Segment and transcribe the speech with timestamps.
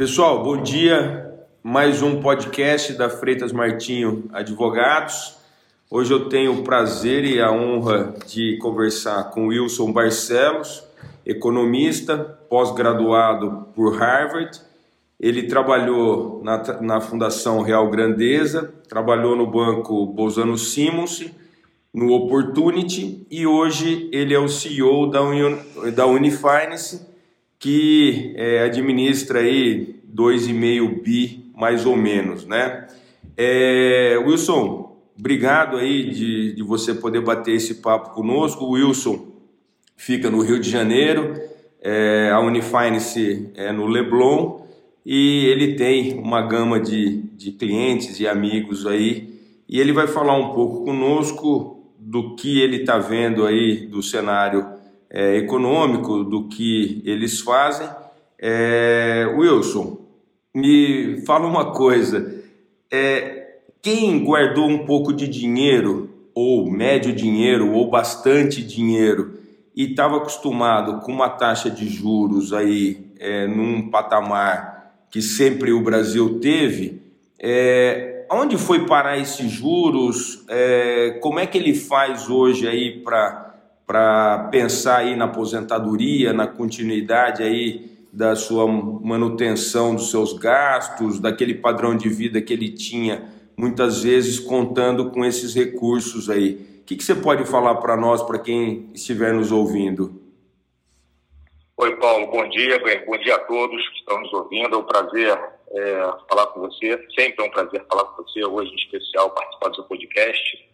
[0.00, 1.30] Pessoal, bom dia.
[1.62, 5.36] Mais um podcast da Freitas Martinho Advogados.
[5.90, 10.82] Hoje eu tenho o prazer e a honra de conversar com Wilson Barcelos,
[11.26, 12.16] economista,
[12.48, 14.58] pós-graduado por Harvard.
[15.20, 21.30] Ele trabalhou na, na Fundação Real Grandeza, trabalhou no Banco Bolzano Simons,
[21.92, 25.20] no Opportunity e hoje ele é o CEO da,
[25.94, 27.09] da Unifinance
[27.60, 32.86] que é, administra aí 2,5 bi mais ou menos, né?
[33.36, 38.64] É, Wilson, obrigado aí de, de você poder bater esse papo conosco.
[38.64, 39.28] O Wilson
[39.94, 41.34] fica no Rio de Janeiro,
[41.82, 44.62] é, a Unifinance é no Leblon
[45.04, 49.38] e ele tem uma gama de, de clientes e amigos aí
[49.68, 54.79] e ele vai falar um pouco conosco do que ele está vendo aí do cenário
[55.10, 57.88] é, econômico do que eles fazem.
[58.38, 59.98] É, Wilson,
[60.54, 62.42] me fala uma coisa:
[62.90, 69.38] é, quem guardou um pouco de dinheiro, ou médio dinheiro, ou bastante dinheiro,
[69.74, 74.80] e estava acostumado com uma taxa de juros aí é, num patamar
[75.10, 77.02] que sempre o Brasil teve,
[77.38, 80.44] é, onde foi parar esses juros?
[80.48, 83.49] É, como é que ele faz hoje aí para
[83.90, 91.56] para pensar aí na aposentadoria, na continuidade aí da sua manutenção dos seus gastos, daquele
[91.56, 96.52] padrão de vida que ele tinha, muitas vezes contando com esses recursos aí.
[96.82, 100.22] O que, que você pode falar para nós, para quem estiver nos ouvindo?
[101.76, 104.72] Oi, Paulo, bom dia, bom dia a todos que estão nos ouvindo.
[104.72, 105.36] É um prazer
[105.72, 109.70] é, falar com você, sempre é um prazer falar com você, hoje em especial participar
[109.70, 110.69] do seu podcast.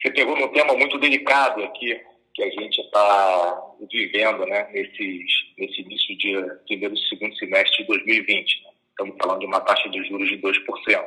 [0.00, 2.00] Você pegou num tema muito delicado aqui,
[2.34, 5.24] que a gente está vivendo né, nesse
[5.58, 8.62] nesse início de primeiro e segundo semestre de 2020.
[8.62, 8.70] Né?
[8.90, 11.04] Estamos falando de uma taxa de juros de 2%.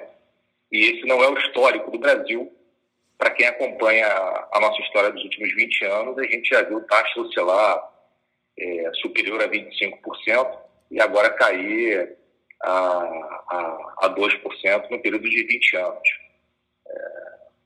[0.73, 2.51] E esse não é o histórico do Brasil.
[3.17, 7.21] Para quem acompanha a nossa história dos últimos 20 anos, a gente já viu taxa
[7.21, 7.91] oscilar
[8.59, 10.57] é, superior a 25%
[10.89, 12.17] e agora cair
[12.61, 16.09] a, a, a 2% no período de 20 anos.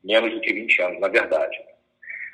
[0.05, 1.57] Menos do que 20 anos, na verdade.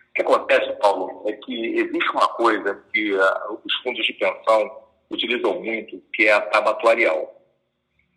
[0.10, 4.84] O que acontece, Paulo, é que existe uma coisa que uh, os fundos de pensão
[5.10, 7.42] utilizam muito, que é a tabatuarial.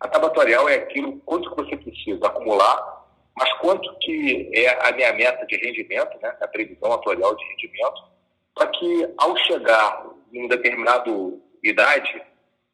[0.00, 3.06] A tabatuarial é aquilo quanto que você precisa acumular,
[3.36, 8.02] mas quanto que é a minha meta de rendimento, né, a previsão atuarial de rendimento,
[8.54, 11.10] para que ao chegar em determinada
[11.62, 12.22] idade,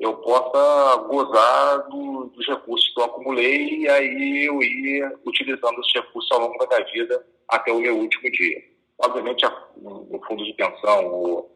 [0.00, 5.92] eu possa gozar do, dos recursos que eu acumulei e aí eu ir utilizando esses
[5.92, 8.64] recursos ao longo da minha vida até o meu último dia.
[8.98, 9.44] Obviamente,
[9.76, 11.54] no fundo de pensão ou,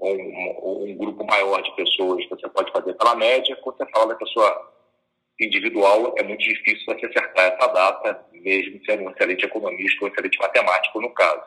[0.00, 4.08] um, um, grupo maior de pessoas que você pode fazer pela média, quando você fala
[4.08, 4.72] da pessoa
[5.38, 10.12] individual, é muito difícil você acertar essa data, mesmo sendo um excelente economista ou um
[10.12, 11.42] excelente matemático no caso.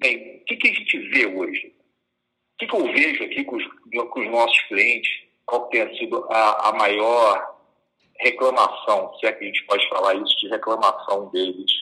[0.00, 1.74] Bem, o que, que a gente vê hoje?
[2.60, 3.64] Que, que eu vejo aqui com os,
[4.10, 5.10] com os nossos clientes?
[5.46, 7.58] Qual tem sido a, a maior
[8.20, 11.72] reclamação, se é que a gente pode falar isso, de reclamação deles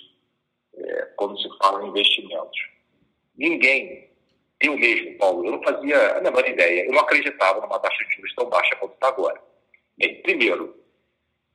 [0.76, 2.58] é, quando se fala em investimentos?
[3.36, 4.08] Ninguém,
[4.60, 8.14] eu mesmo, Paulo, eu não fazia a menor ideia, eu não acreditava numa taxa de
[8.14, 9.42] juros tão baixa quanto está agora.
[9.96, 10.76] Bem, primeiro,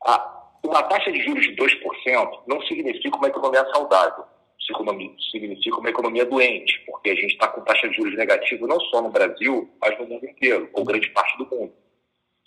[0.04, 4.26] a, uma taxa de juros de 2% não significa uma economia saudável
[5.32, 9.02] significa uma economia doente, porque a gente está com taxa de juros negativa não só
[9.02, 11.74] no Brasil, mas no mundo inteiro, ou grande parte do mundo.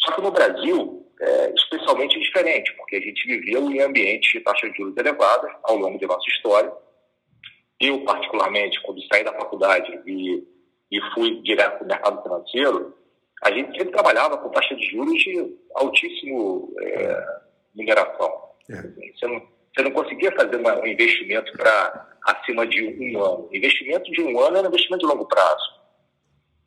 [0.00, 4.69] Só que no Brasil, é especialmente diferente, porque a gente viveu em ambientes de taxa
[4.71, 6.72] de juros elevadas ao longo da nossa história.
[7.81, 10.47] Eu, particularmente, quando saí da faculdade e,
[10.91, 12.94] e fui direto para o mercado financeiro,
[13.43, 17.27] a gente sempre trabalhava com taxa de juros de altíssimo é,
[17.75, 18.47] mineração.
[18.71, 18.83] É.
[19.13, 23.49] Você não você não conseguia fazer uma, um investimento para acima de um ano.
[23.53, 25.77] Investimento de um ano é um investimento de longo prazo.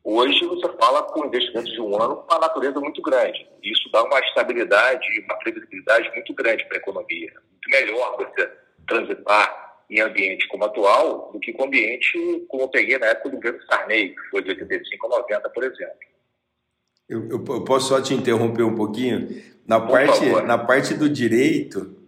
[0.04, 3.46] Hoje você fala com investimento de um ano com uma natureza muito grande.
[3.62, 7.32] Isso dá uma estabilidade, uma previsibilidade muito grande para a economia.
[7.50, 8.50] Muito melhor você
[8.86, 12.12] transitar em ambiente como atual do que com ambiente
[12.48, 15.64] como eu peguei na época do governo Sarney, que foi de 85 a 90, por
[15.64, 15.94] exemplo.
[17.08, 19.42] Eu, eu, eu posso só te interromper um pouquinho?
[19.66, 21.99] Na, parte, na parte do direito,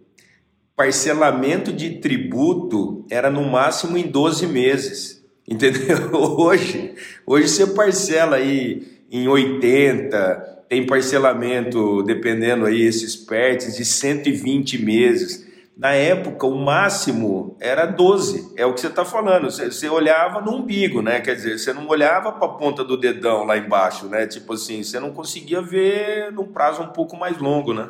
[0.83, 5.23] parcelamento de tributo era no máximo em 12 meses.
[5.47, 6.09] Entendeu?
[6.13, 6.93] Hoje,
[7.25, 15.51] hoje você parcela aí em 80, tem parcelamento, dependendo aí esses PERTs, de 120 meses.
[15.77, 19.49] na época, o máximo era 12, é o que você está falando.
[19.49, 21.19] Você, você, olhava no umbigo, né?
[21.19, 24.27] Quer dizer, você não olhava para a ponta do dedão lá embaixo, né?
[24.27, 27.89] Tipo assim, você não conseguia ver num prazo um pouco mais longo, né?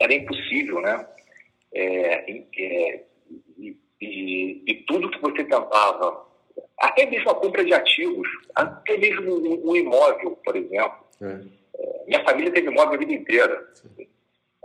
[0.00, 1.06] Era impossível, né?
[1.74, 3.04] É, é,
[3.58, 6.26] e, e, e, tudo que você tentava,
[6.78, 10.98] até mesmo a compra de ativos, até mesmo um, um imóvel, por exemplo.
[11.22, 11.26] É.
[11.26, 13.68] é minha família teve imóvel a vida inteira.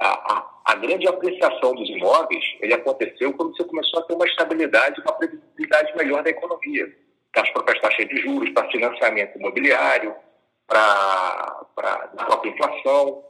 [0.01, 4.27] A, a, a, grande apreciação dos imóveis ele aconteceu quando você começou a ter uma
[4.27, 6.93] estabilidade, uma previsibilidade melhor da economia.
[7.35, 10.15] As próprias taxas de juros, para financiamento imobiliário,
[10.67, 13.23] para a própria inflação.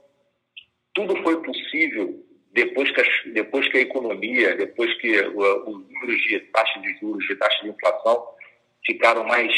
[0.94, 2.27] Tudo foi possível
[2.58, 7.24] depois que, a, depois que a economia, depois que os números de taxa de juros,
[7.28, 8.30] de taxa de inflação
[8.84, 9.54] ficaram mais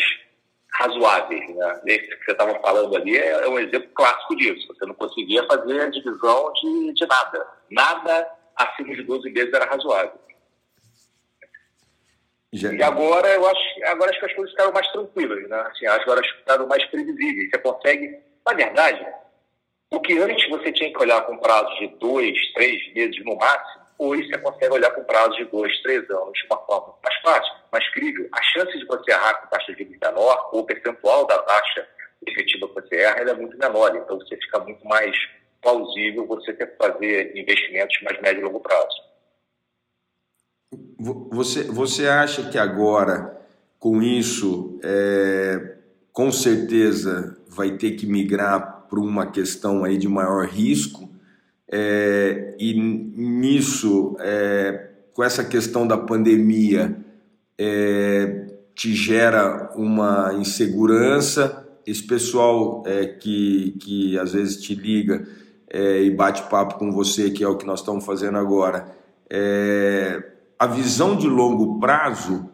[0.73, 1.55] razoáveis.
[1.55, 1.81] Né?
[1.85, 4.67] Esse que você estava falando ali é, é, um exemplo clássico disso.
[4.67, 7.47] Você não conseguia fazer a divisão de, de nada.
[7.71, 10.19] Nada acima de 12 meses era razoável.
[12.51, 12.73] Já...
[12.73, 15.57] E agora eu acho, agora acho que as coisas ficaram mais tranquilas, né?
[15.71, 17.49] Assim, agora ficaram mais previsíveis.
[17.49, 19.05] Você consegue, na verdade,
[19.91, 23.83] o que antes você tinha que olhar com prazo de dois, três meses no máximo,
[23.97, 27.53] hoje você consegue olhar com prazo de dois, três anos de uma forma mais fácil,
[27.71, 28.29] mais crível.
[28.31, 31.87] A chance de você errar com taxa de juros menor, ou o percentual da taxa
[32.25, 33.95] efetiva que você erra, é muito menor.
[33.95, 35.15] Então você fica muito mais
[35.61, 39.09] plausível você ter que fazer investimentos mais médio e longo prazo.
[41.31, 43.41] Você, você acha que agora,
[43.79, 45.77] com isso, é,
[46.11, 51.09] com certeza vai ter que migrar por uma questão aí de maior risco,
[51.71, 56.97] é, e nisso, é, com essa questão da pandemia,
[57.57, 61.67] é, te gera uma insegurança.
[61.85, 65.27] Esse pessoal é, que, que às vezes te liga
[65.69, 68.87] é, e bate papo com você, que é o que nós estamos fazendo agora,
[69.29, 70.23] é,
[70.57, 72.49] a visão de longo prazo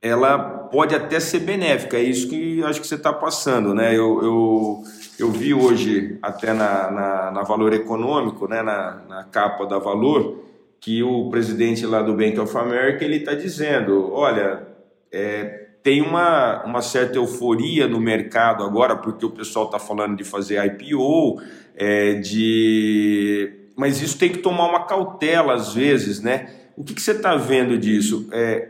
[0.00, 3.90] ela pode até ser benéfica, é isso que acho que você está passando, né?
[3.90, 4.84] Eu, eu,
[5.18, 10.44] eu vi hoje, até na, na, na Valor Econômico, né, na, na, capa da Valor,
[10.80, 14.66] que o presidente lá do Bank of America ele está dizendo: olha,
[15.10, 20.24] é, tem uma, uma certa euforia no mercado agora, porque o pessoal está falando de
[20.24, 21.40] fazer IPO,
[21.74, 23.52] é, de...
[23.74, 26.50] mas isso tem que tomar uma cautela às vezes, né?
[26.76, 28.28] O que, que você está vendo disso?
[28.32, 28.68] É,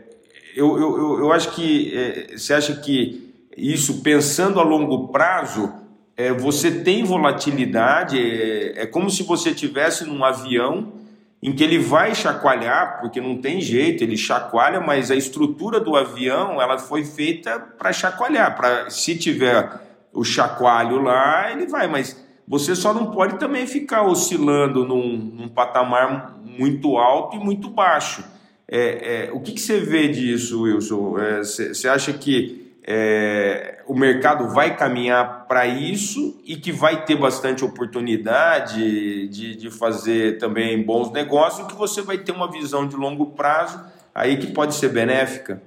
[0.55, 3.27] eu, eu, eu acho que é, você acha que
[3.57, 5.73] isso, pensando a longo prazo,
[6.17, 10.93] é, você tem volatilidade, é, é como se você tivesse num avião
[11.41, 15.95] em que ele vai chacoalhar, porque não tem jeito, ele chacoalha, mas a estrutura do
[15.95, 19.69] avião ela foi feita para chacoalhar, para se tiver
[20.11, 25.47] o chacoalho lá, ele vai, mas você só não pode também ficar oscilando num, num
[25.47, 28.23] patamar muito alto e muito baixo.
[28.67, 31.15] É, é, o que, que, você vê disso, Wilson?
[31.43, 37.17] Você é, acha que é, o mercado vai caminhar para isso e que vai ter
[37.17, 42.95] bastante oportunidade de, de fazer também bons negócios que você vai ter uma visão de
[42.95, 43.77] longo prazo
[44.15, 45.61] aí que pode ser benéfica?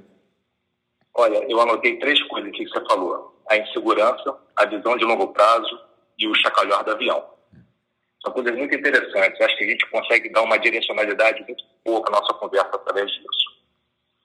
[1.14, 5.78] Olha, eu anotei três coisas que você falou: a insegurança, a visão de longo prazo
[6.18, 7.22] e o chacalhar do avião.
[8.24, 9.38] São coisas muito interessantes.
[9.40, 13.10] Acho que a gente consegue dar uma direcionalidade muito boa para a nossa conversa através
[13.10, 13.59] disso.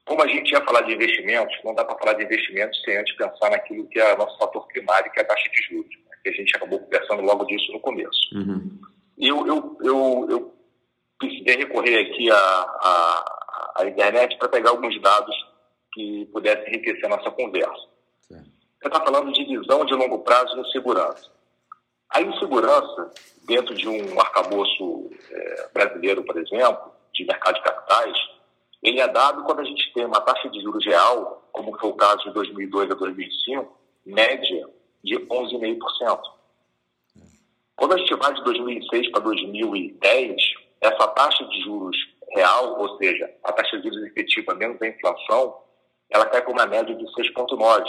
[0.06, 3.16] Como a gente ia falar de investimentos, não dá para falar de investimentos sem antes
[3.16, 6.18] pensar naquilo que é nosso fator primário, que é a taxa de juros, né?
[6.24, 8.20] que a gente acabou conversando logo disso no começo.
[8.34, 8.80] Uhum.
[9.18, 10.54] Eu, eu, eu, eu
[11.18, 15.36] precisei recorrer aqui à, à, à internet para pegar alguns dados
[15.94, 17.96] que pudessem enriquecer a nossa conversa.
[18.86, 21.32] Você está falando de visão de longo prazo e segurança.
[22.12, 23.12] A insegurança,
[23.48, 28.18] dentro de um arcabouço é, brasileiro, por exemplo, de mercado de capitais,
[28.86, 31.96] ele é dado quando a gente tem uma taxa de juros real, como foi o
[31.96, 34.70] caso de 2002 a 2005, média
[35.04, 36.20] de 11,5%.
[37.75, 40.36] Quando a gente vai de 2006 para 2010,
[40.82, 41.98] essa taxa de juros
[42.34, 45.58] real, ou seja, a taxa de juros efetiva menos a inflação,
[46.10, 47.86] ela cai para uma média de 6,9%.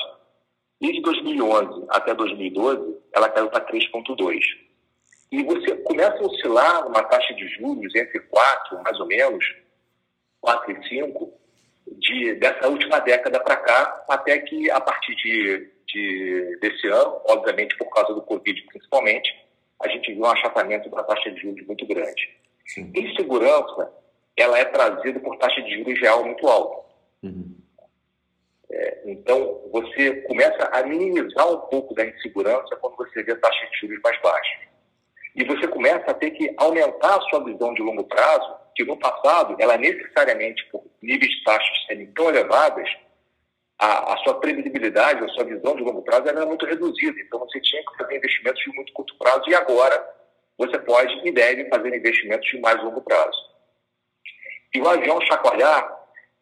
[0.81, 4.41] E de 2011 até 2012, ela caiu para 3,2%.
[5.33, 9.45] E você começa a oscilar numa taxa de juros entre 4, mais ou menos,
[10.47, 11.33] 4 e 5,
[11.99, 17.76] de, dessa última década para cá, até que a partir de, de, desse ano, obviamente
[17.76, 19.29] por causa do Covid principalmente,
[19.83, 22.38] a gente viu um achatamento da taxa de juros muito grande.
[22.65, 22.93] Sim.
[22.95, 23.93] Insegurança,
[24.37, 26.87] ela é trazida por taxa de juros real muito alta.
[27.25, 27.57] Uhum.
[28.71, 33.81] É, então, você começa a minimizar um pouco da insegurança quando você vê taxa de
[33.81, 34.61] juros mais baixa.
[35.35, 38.97] E você começa a ter que aumentar a sua visão de longo prazo que no
[38.99, 42.88] passado, ela necessariamente, por níveis de taxas serem tão elevadas,
[43.78, 47.18] a, a, sua previsibilidade, a sua visão de longo prazo era muito reduzida.
[47.21, 50.14] Então, você tinha que fazer investimentos de muito curto prazo e agora
[50.59, 53.38] você pode e deve fazer investimentos de mais longo prazo.
[54.75, 55.90] E o avião chacoalhar,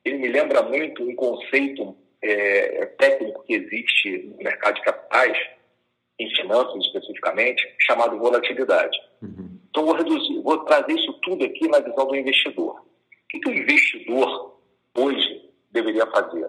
[0.05, 5.39] ele me lembra muito um conceito é, técnico que existe no mercado de capitais,
[6.19, 8.97] em finanças especificamente, chamado volatilidade.
[9.23, 9.54] Uhum.
[9.75, 12.77] Então, vou, reduzir, vou trazer isso tudo aqui na visão do investidor.
[12.77, 12.85] O
[13.29, 14.57] que, que o investidor
[14.97, 16.49] hoje deveria fazer?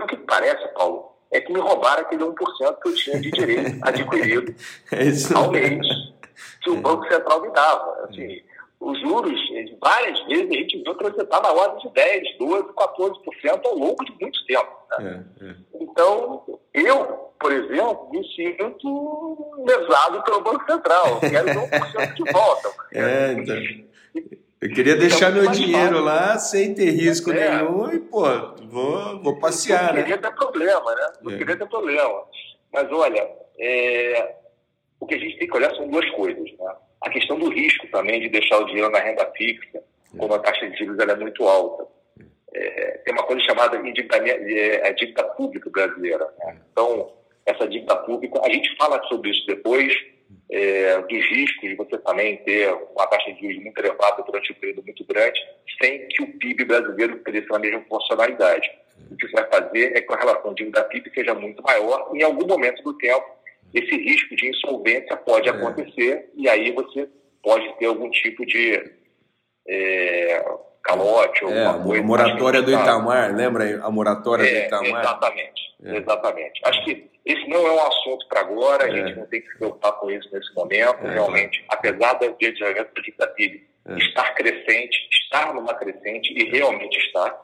[0.00, 2.34] O que parece, Paulo, é que me roubaram aquele 1%
[2.80, 4.54] que eu tinha de direito adquirido
[4.90, 5.86] é ao mês
[6.62, 8.04] que o Banco Central me dava.
[8.04, 8.42] Assim,
[8.82, 9.40] os juros,
[9.80, 14.12] várias vezes a gente viu transitar na ordem de 10, 12, 14% ao longo de
[14.20, 14.70] muito tempo.
[14.98, 15.24] Né?
[15.40, 15.54] É, é.
[15.80, 17.04] Então, eu,
[17.38, 21.20] por exemplo, me sinto lesado pelo Banco Central.
[21.22, 22.70] Eu quero 1% de volta.
[22.94, 23.56] É, então...
[24.60, 26.04] Eu queria deixar então, meu dinheiro fácil.
[26.04, 27.56] lá sem ter risco é.
[27.56, 28.22] nenhum e, pô,
[28.68, 30.02] vou, vou passear, não né?
[30.02, 31.12] Queria ter problema, né?
[31.20, 31.38] Não é.
[31.38, 32.22] queria ter problema.
[32.72, 34.41] Mas, olha, é...
[35.02, 36.74] o que a gente tem que olhar são duas coisas, né?
[37.00, 40.16] A questão do risco também de deixar o dinheiro na renda fixa, é.
[40.16, 41.88] como a taxa de juros é muito alta.
[42.54, 46.32] É, tem uma coisa chamada é, a dívida pública brasileira.
[46.38, 46.56] Né?
[46.70, 47.12] Então,
[47.44, 49.92] essa dívida pública, a gente fala sobre isso depois,
[50.48, 54.54] é, dos riscos de você também ter uma taxa de juros muito elevada durante um
[54.54, 55.40] período muito grande,
[55.82, 58.70] sem que o PIB brasileiro cresça na mesma funcionalidade.
[59.10, 62.22] O que você vai fazer é que a relação dívida-PIB seja muito maior e, em
[62.22, 63.41] algum momento do tempo,
[63.74, 65.52] esse risco de insolvência pode é.
[65.52, 67.08] acontecer e aí você
[67.42, 68.92] pode ter algum tipo de
[69.68, 70.44] é,
[70.82, 72.02] calote ou é, alguma coisa.
[72.02, 75.00] A moratória do Itamar, lembra a moratória é, do Itamar?
[75.02, 75.96] Exatamente, é.
[75.96, 76.60] exatamente.
[76.64, 78.92] Acho que esse não é um assunto para agora, a é.
[78.92, 83.16] gente não tem que se preocupar com isso nesse momento, é, realmente, apesar do adiamento
[83.18, 87.36] da PIB estar crescente, estar numa crescente e realmente está,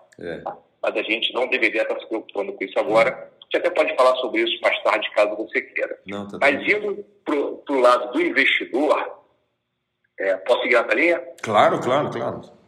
[0.83, 3.11] mas a gente não deveria estar se preocupando com isso agora.
[3.11, 5.99] A gente até pode falar sobre isso mais tarde, caso você queira.
[6.07, 9.19] Não, tá mas indo para o lado do investidor,
[10.47, 11.23] posso seguir na linha?
[11.43, 12.59] Claro, claro, claro.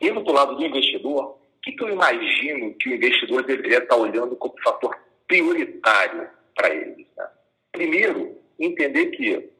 [0.00, 3.96] Indo do lado do investidor, o que, que eu imagino que o investidor deveria estar
[3.96, 4.94] olhando como fator
[5.26, 7.08] prioritário para ele?
[7.16, 7.26] Né?
[7.72, 9.50] Primeiro, entender que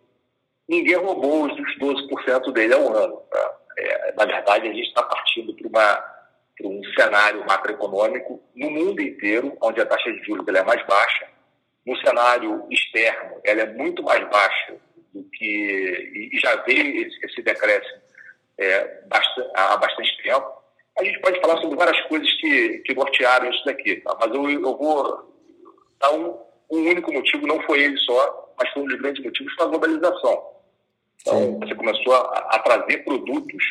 [0.69, 3.17] ninguém roubou os 12% dele ao ano.
[3.31, 3.59] Tá?
[3.79, 6.14] É, na verdade, a gente está partindo para
[6.63, 11.27] um cenário macroeconômico no mundo inteiro, onde a taxa de juros é mais baixa.
[11.85, 14.77] No cenário externo, ela é muito mais baixa
[15.13, 16.31] do que.
[16.33, 18.03] e já veio esse, esse decréscimo
[18.59, 20.65] é, bastante, há bastante tempo.
[20.99, 24.17] A gente pode falar sobre várias coisas que, que nortearam isso daqui, tá?
[24.21, 25.35] mas eu, eu vou
[25.99, 26.39] dar um,
[26.71, 29.69] um único motivo, não foi ele só, mas foi um dos grandes motivos, foi a
[29.69, 30.55] globalização.
[31.21, 31.59] Então, Sim.
[31.59, 32.21] você começou a,
[32.53, 33.65] a trazer produtos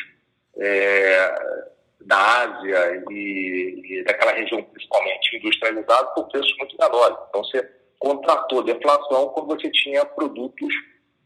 [0.58, 1.64] é,
[2.00, 7.16] da Ásia e, e, daquela região principalmente industrializada por preços muito menores.
[7.28, 10.74] Então, você contratou deflação quando você tinha produtos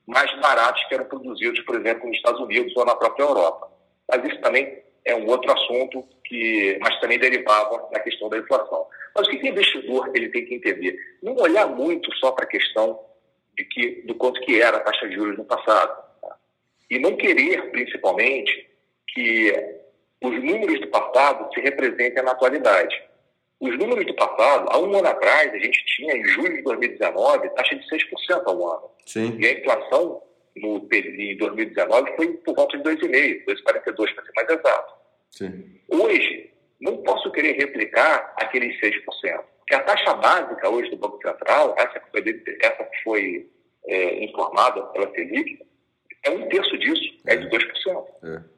[0.07, 3.71] mais baratos que eram produzidos, por exemplo, nos Estados Unidos ou na própria Europa.
[4.09, 8.87] Mas isso também é um outro assunto que, mas também derivava da questão da inflação.
[9.15, 10.97] Mas o que o investidor ele tem que entender?
[11.23, 13.01] Não olhar muito só para a questão
[13.57, 16.03] de que, do quanto que era a taxa de juros no passado.
[16.23, 16.37] Tá?
[16.91, 18.71] E não querer, principalmente,
[19.09, 19.53] que
[20.23, 23.09] os números do passado se representem na atualidade.
[23.61, 27.51] Os números do passado, há um ano atrás, a gente tinha, em julho de 2019,
[27.51, 28.91] taxa de 6% ao ano.
[29.05, 29.37] Sim.
[29.39, 30.23] E a inflação
[30.57, 34.95] no, em 2019 foi por volta de 2,5%, 2,42% para ser mais exato.
[35.31, 35.81] Sim.
[35.89, 39.03] Hoje, não posso querer replicar aqueles 6%.
[39.05, 43.51] Porque a taxa básica hoje do Banco Central, essa que foi, essa que foi
[43.87, 45.59] é, informada pela Selic,
[46.25, 48.07] é um terço disso, é, é de 2%.
[48.23, 48.58] É.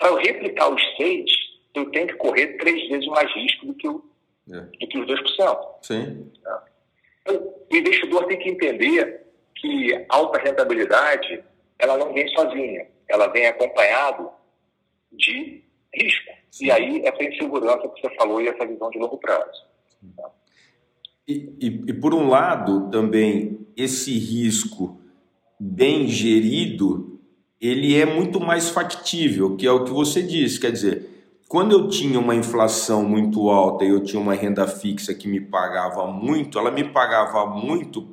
[0.00, 1.26] Para eu replicar os 6%,
[1.74, 4.02] eu tenho que correr três vezes mais risco do que, o,
[4.50, 4.60] é.
[4.60, 5.58] do que os 2%.
[5.82, 6.32] Sim.
[6.42, 6.64] Tá?
[7.20, 11.44] Então, o investidor tem que entender que alta rentabilidade
[11.78, 14.30] ela não vem sozinha, ela vem acompanhado
[15.12, 15.62] de
[15.94, 16.32] risco.
[16.50, 16.66] Sim.
[16.66, 19.68] E aí essa insegurança que você falou e essa visão de longo prazo.
[21.28, 25.00] E, e, e, por um lado, também, esse risco
[25.58, 27.09] bem gerido,
[27.60, 31.10] ele é muito mais factível, que é o que você disse, quer dizer,
[31.48, 35.40] quando eu tinha uma inflação muito alta e eu tinha uma renda fixa que me
[35.40, 38.06] pagava muito, ela me pagava muito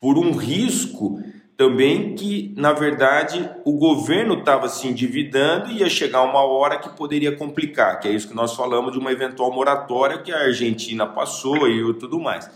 [0.00, 1.20] por um risco
[1.56, 6.90] também que, na verdade, o governo estava se endividando e ia chegar uma hora que
[6.90, 11.06] poderia complicar, que é isso que nós falamos de uma eventual moratória que a Argentina
[11.06, 12.48] passou e tudo mais.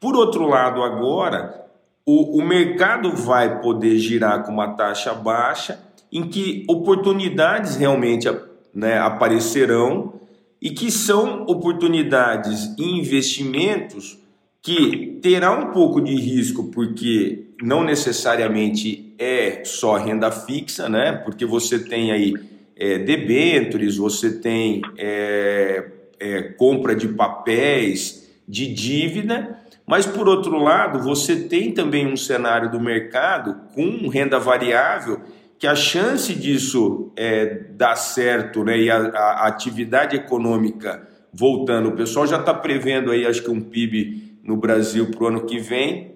[0.00, 1.67] Por outro lado, agora,
[2.10, 5.78] o, o mercado vai poder girar com uma taxa baixa
[6.10, 8.26] em que oportunidades realmente
[8.72, 10.14] né, aparecerão
[10.58, 14.18] e que são oportunidades e investimentos
[14.62, 21.12] que terá um pouco de risco, porque não necessariamente é só renda fixa, né?
[21.12, 22.32] Porque você tem aí
[22.74, 25.84] é, debêntures, você tem é,
[26.18, 29.57] é, compra de papéis, de dívida,
[29.88, 35.20] mas por outro lado, você tem também um cenário do mercado com renda variável
[35.58, 41.92] que a chance disso é, dar certo né, e a, a atividade econômica voltando, o
[41.92, 45.58] pessoal já está prevendo aí, acho que um PIB no Brasil para o ano que
[45.58, 46.14] vem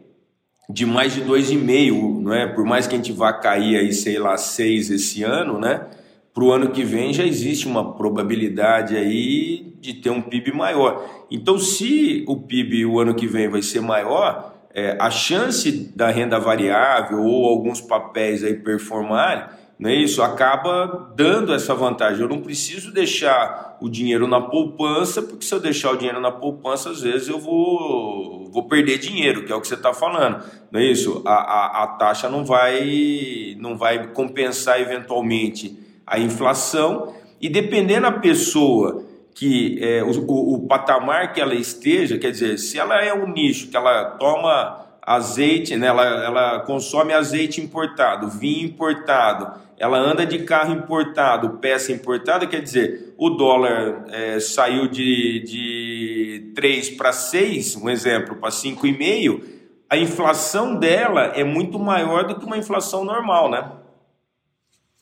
[0.68, 2.46] de mais de 2,5, não é?
[2.46, 5.86] Por mais que a gente vá cair aí, sei lá, 6 esse ano, né?
[6.32, 11.04] Para o ano que vem já existe uma probabilidade aí de ter um PIB maior.
[11.28, 16.08] Então, se o PIB o ano que vem vai ser maior, é, a chance da
[16.08, 19.44] renda variável ou alguns papéis aí performarem,
[19.76, 20.22] não é isso?
[20.22, 22.22] Acaba dando essa vantagem.
[22.22, 26.30] Eu não preciso deixar o dinheiro na poupança, porque se eu deixar o dinheiro na
[26.30, 30.44] poupança, às vezes eu vou, vou perder dinheiro, que é o que você está falando.
[30.70, 31.22] Não é isso?
[31.26, 38.12] A, a, a taxa não vai, não vai compensar eventualmente a inflação, e dependendo da
[38.12, 43.12] pessoa que é, o, o, o, patamar que ela esteja, quer dizer, se ela é
[43.14, 49.98] um nicho que ela toma azeite, né, ela, ela consome azeite importado, vinho importado, ela
[49.98, 56.90] anda de carro importado, peça importada, quer dizer, o dólar é, saiu de, de 3
[56.90, 59.42] para 6, um exemplo, para 5,5,
[59.90, 63.72] a inflação dela é muito maior do que uma inflação normal, né?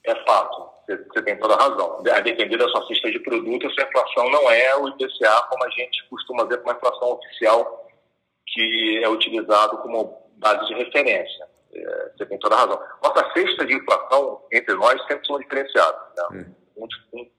[0.04, 0.69] É fato.
[0.96, 2.02] Você tem toda a razão.
[2.12, 5.70] A depender da sua cesta de produtos, essa inflação não é o IPCA como a
[5.70, 7.88] gente costuma ver como a inflação oficial
[8.46, 11.48] que é utilizado como base de referência.
[11.72, 12.82] É, você tem toda a razão.
[13.02, 16.00] Nossa cesta de inflação entre nós sempre são diferenciadas.
[16.32, 16.46] Né?
[16.76, 16.80] É.
[16.80, 17.30] Um, um,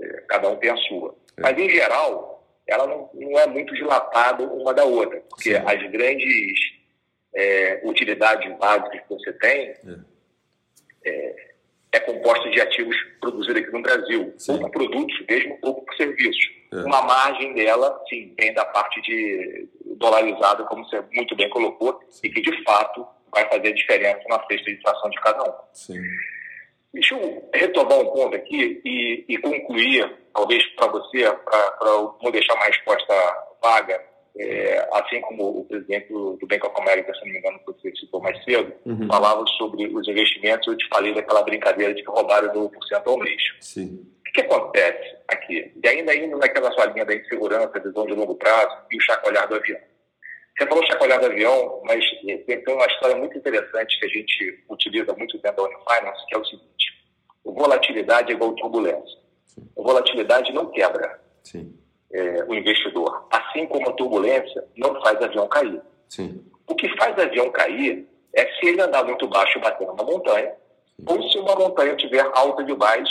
[0.00, 1.14] é, cada um tem a sua.
[1.36, 1.42] É.
[1.42, 5.62] Mas, em geral, ela não, não, é muito dilatada uma da outra, porque Sim.
[5.66, 6.58] as grandes
[7.34, 9.74] é, utilidades básicas que você tem
[11.04, 11.49] é
[11.92, 14.52] é composta de ativos produzidos aqui no Brasil, sim.
[14.52, 16.50] ou por produtos mesmo, ou por serviços.
[16.72, 16.76] É.
[16.76, 22.28] Uma margem dela, sim, vem da parte de dolarizada, como você muito bem colocou, sim.
[22.28, 25.54] e que de fato vai fazer diferença na cesta de inflação de cada um.
[25.72, 26.00] Sim.
[26.92, 32.54] Deixa eu retomar um ponto aqui e, e concluir, talvez para você, para não deixar
[32.54, 33.14] uma resposta
[33.62, 37.58] vaga, é, assim como o presidente do, do Bank of America, se não me engano,
[37.58, 39.06] que você citou mais cedo, uhum.
[39.06, 42.70] falava sobre os investimentos, eu te falei daquela brincadeira de que roubaram 12%
[43.06, 43.42] ao mês.
[43.60, 44.06] Sim.
[44.28, 45.72] O que, acontece aqui?
[45.82, 49.48] E ainda indo naquela sua linha da insegurança, visão de longo prazo e o chacoalhar
[49.48, 49.80] do avião.
[50.56, 52.04] Você falou chacoalhar do avião, mas
[52.46, 56.38] tem uma história muito interessante que a gente utiliza muito dentro da Unifinance, que é
[56.38, 56.86] o seguinte:
[57.44, 59.18] volatilidade é igual turbulência.
[59.46, 59.68] Sim.
[59.76, 61.20] A volatilidade não quebra.
[61.42, 61.80] Sim
[62.12, 63.26] é, o investidor.
[63.50, 65.80] Assim como a turbulência não faz avião cair.
[66.08, 66.44] Sim.
[66.66, 70.54] O que faz avião cair é se ele andar muito baixo e bater numa montanha,
[70.96, 71.04] Sim.
[71.06, 73.08] ou se uma montanha tiver alta demais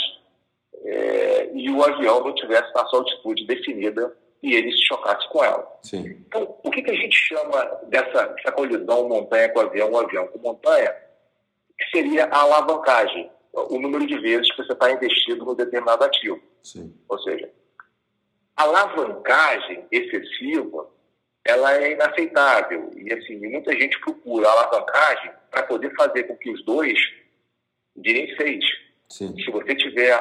[0.82, 5.44] é, e o avião não tivesse a sua altitude definida e ele se chocasse com
[5.44, 5.78] ela.
[5.82, 6.24] Sim.
[6.26, 10.38] Então, o que, que a gente chama dessa, dessa colisão montanha com avião, avião com
[10.38, 10.94] montanha,
[11.78, 16.40] que seria a alavancagem, o número de vezes que você está investido no determinado ativo.
[16.62, 16.94] Sim.
[17.08, 17.50] Ou seja,
[18.62, 20.88] alavancagem excessiva
[21.44, 22.90] ela é inaceitável.
[22.96, 26.98] E assim, muita gente procura alavancagem para poder fazer com que os dois
[27.96, 28.64] virem seis.
[29.08, 29.34] Sim.
[29.42, 30.20] Se você tiver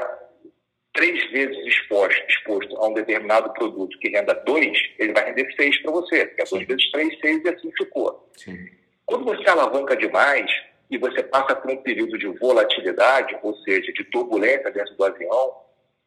[0.93, 5.79] três vezes exposto, exposto a um determinado produto que renda dois, ele vai render seis
[5.81, 6.25] para você.
[6.25, 8.29] Porque é dois vezes três, seis e assim ficou.
[8.35, 8.69] Sim.
[9.05, 10.49] Quando você alavanca demais
[10.89, 15.55] e você passa por um período de volatilidade, ou seja, de turbulência dentro do avião,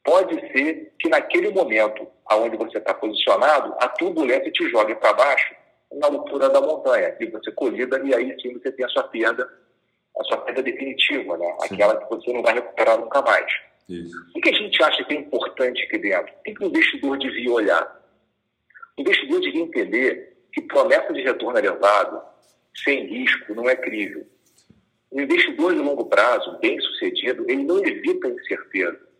[0.05, 5.55] pode ser que naquele momento aonde você está posicionado, a turbulência te jogue para baixo
[5.93, 9.49] na altura da montanha e você colida e aí sim você tem a sua perda,
[10.19, 11.57] a sua perda definitiva, né?
[11.63, 13.53] Aquela que você não vai recuperar nunca mais.
[13.89, 14.17] Isso.
[14.35, 16.33] O que a gente acha que é importante aqui dentro?
[16.33, 18.03] O que o investidor devia olhar?
[18.97, 22.23] O investidor devia entender que promessa de retorno elevado,
[22.85, 24.27] sem risco, não é crível.
[25.11, 29.12] O investidor de longo prazo, bem sucedido, ele não evita incerteza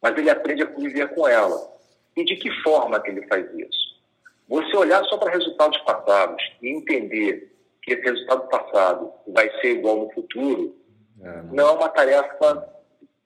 [0.00, 1.70] mas ele aprende a conviver com ela.
[2.16, 4.00] E de que forma que ele faz isso?
[4.48, 9.96] Você olhar só para resultados passados e entender que esse resultado passado vai ser igual
[9.96, 10.76] no futuro,
[11.22, 12.68] é, não é uma tarefa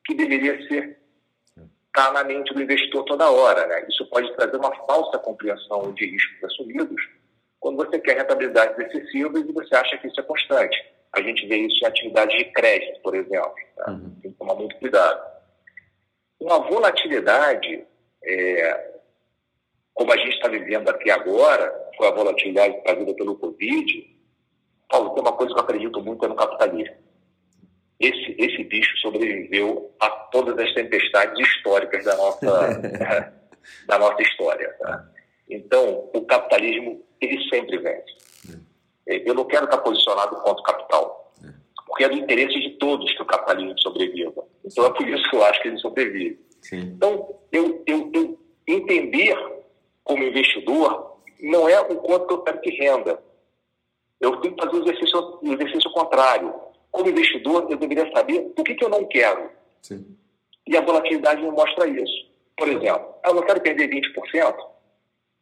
[0.04, 0.98] que deveria ser
[1.56, 3.66] estar tá na mente do investidor toda hora.
[3.66, 3.86] Né?
[3.88, 7.02] Isso pode trazer uma falsa compreensão de riscos assumidos
[7.58, 10.76] quando você quer rentabilidades excessivas e você acha que isso é constante.
[11.12, 13.54] A gente vê isso em atividades de crédito, por exemplo.
[13.76, 13.92] Tá?
[13.92, 14.14] Uhum.
[14.20, 15.33] Tem tomar muito cuidado.
[16.40, 17.86] Uma volatilidade,
[18.22, 18.94] é,
[19.92, 24.14] como a gente está vivendo aqui agora, foi a volatilidade trazida pelo Covid,
[24.88, 26.96] Paulo, tem uma coisa que eu acredito muito é no capitalismo.
[27.98, 33.32] Esse, esse bicho sobreviveu a todas as tempestades históricas da nossa,
[33.86, 34.72] da nossa história.
[34.78, 35.08] Tá?
[35.48, 38.14] Então, o capitalismo, ele sempre vence.
[39.06, 41.13] É, eu não quero estar posicionado contra o capital,
[41.94, 44.44] porque é do interesse de todos que o capitalismo sobreviva.
[44.64, 46.40] Então, é por isso que eu acho que ele sobrevive.
[46.60, 46.80] Sim.
[46.96, 49.38] Então, eu, eu, eu entender
[50.02, 53.22] como investidor não é o quanto eu quero que renda.
[54.20, 56.52] Eu tenho que fazer o exercício, o exercício contrário.
[56.90, 59.50] Como investidor, eu deveria saber o que, que eu não quero.
[59.80, 60.16] Sim.
[60.66, 62.28] E a volatilidade me mostra isso.
[62.56, 64.56] Por exemplo, eu não quero perder 20%.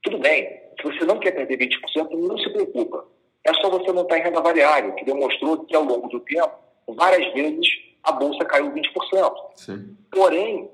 [0.03, 0.61] Tudo bem.
[0.79, 3.07] Se você não quer perder 20%, não se preocupa.
[3.45, 6.53] É só você não estar em renda variável, que demonstrou que ao longo do tempo,
[6.89, 7.67] várias vezes,
[8.03, 9.33] a bolsa caiu 20%.
[9.57, 9.97] Sim.
[10.11, 10.71] Porém,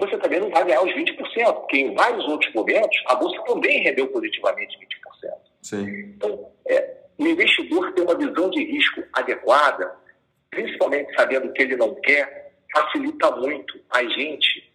[0.00, 1.16] você também não vai ganhar os 20%,
[1.60, 5.32] porque em vários outros momentos, a bolsa também rendeu positivamente 20%.
[5.62, 6.14] Sim.
[6.16, 9.94] Então, é, o investidor ter uma visão de risco adequada,
[10.50, 14.69] principalmente sabendo o que ele não quer, facilita muito a gente,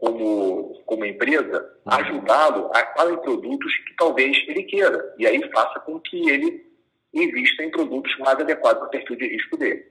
[0.00, 1.92] como, como empresa, uhum.
[1.92, 5.14] ajudá-lo a qual produtos que talvez ele queira.
[5.18, 6.66] E aí faça com que ele
[7.12, 9.86] invista em produtos mais adequados ao perfil de risco dele.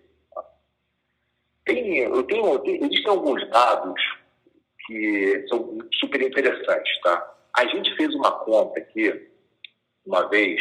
[1.64, 4.02] Tem, eu tenho, tem, existem alguns dados
[4.88, 7.36] que são super interessantes, tá?
[7.54, 9.30] A gente fez uma conta aqui,
[10.04, 10.60] uma vez,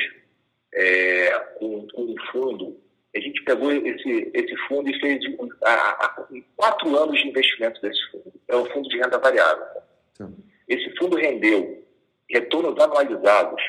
[0.75, 2.79] é, com, com, um fundo.
[3.19, 5.21] A gente pegou esse, esse fundo e fez
[5.63, 6.27] a, a,
[6.57, 8.33] quatro anos de investimento desse fundo.
[8.47, 9.67] É um fundo de renda variável.
[10.15, 10.37] Sim.
[10.69, 11.87] Esse fundo rendeu
[12.31, 13.63] retornos anualizados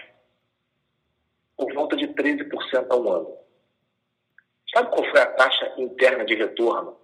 [1.57, 3.37] por volta de 13% ao ano.
[4.73, 6.97] Sabe qual foi a taxa interna de retorno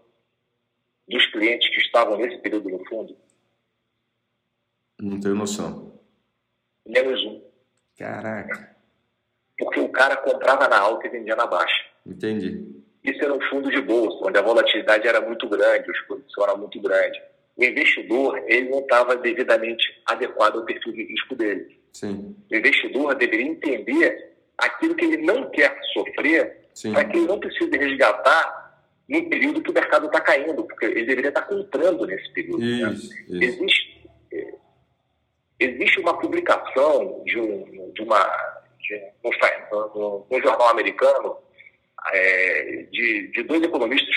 [1.07, 3.17] dos clientes que estavam nesse período no fundo?
[5.01, 5.99] Não tenho noção.
[6.85, 7.43] Menos um.
[7.97, 8.75] Caraca
[9.57, 11.85] porque o cara comprava na alta e vendia na baixa.
[12.05, 12.75] Entendi.
[13.03, 16.55] Isso era um fundo de bolsa, onde a volatilidade era muito grande, a exposição era
[16.55, 17.21] muito grande.
[17.55, 21.79] O investidor, ele não estava devidamente adequado ao perfil de risco dele.
[21.93, 22.35] Sim.
[22.51, 27.77] O investidor deveria entender aquilo que ele não quer sofrer para que ele não precise
[27.77, 28.65] resgatar
[29.07, 32.63] no período que o mercado está caindo, porque ele deveria estar tá comprando nesse período.
[32.63, 33.45] Isso, né?
[33.45, 33.61] isso.
[33.61, 34.53] Existe, é,
[35.59, 38.19] existe uma publicação de, um, de uma
[39.23, 39.31] no,
[39.95, 41.37] no, no jornal americano
[42.13, 44.15] é, de, de dois economistas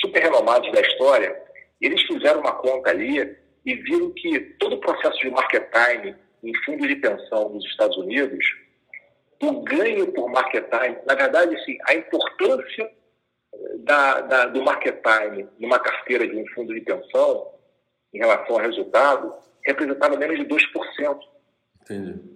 [0.00, 1.40] super renomados da história.
[1.80, 6.54] Eles fizeram uma conta ali e viram que todo o processo de market time em
[6.64, 8.44] fundos de pensão nos Estados Unidos,
[9.42, 12.90] o ganho por market time, na verdade, assim, a importância
[13.78, 17.50] da, da, do market time numa carteira de um fundo de pensão
[18.12, 21.18] em relação ao resultado representava menos de 2%.
[21.82, 22.34] Entendi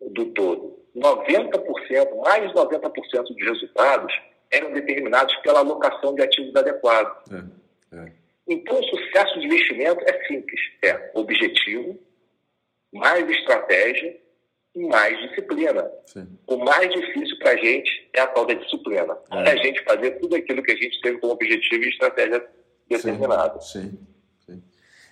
[0.00, 0.76] do todo.
[0.96, 4.14] 90%, mais de 90% dos resultados
[4.50, 7.32] eram determinados pela alocação de ativos adequados.
[7.32, 8.12] É, é.
[8.48, 11.98] Então, o sucesso de investimento é simples: é objetivo,
[12.92, 14.16] mais estratégia
[14.74, 15.90] e mais disciplina.
[16.06, 16.28] Sim.
[16.46, 19.18] O mais difícil para a gente é a tal da disciplina.
[19.32, 19.50] É.
[19.50, 22.46] a gente fazer tudo aquilo que a gente teve como objetivo e estratégia
[22.88, 23.60] determinada.
[23.60, 23.98] Sim.
[24.46, 24.62] Sim.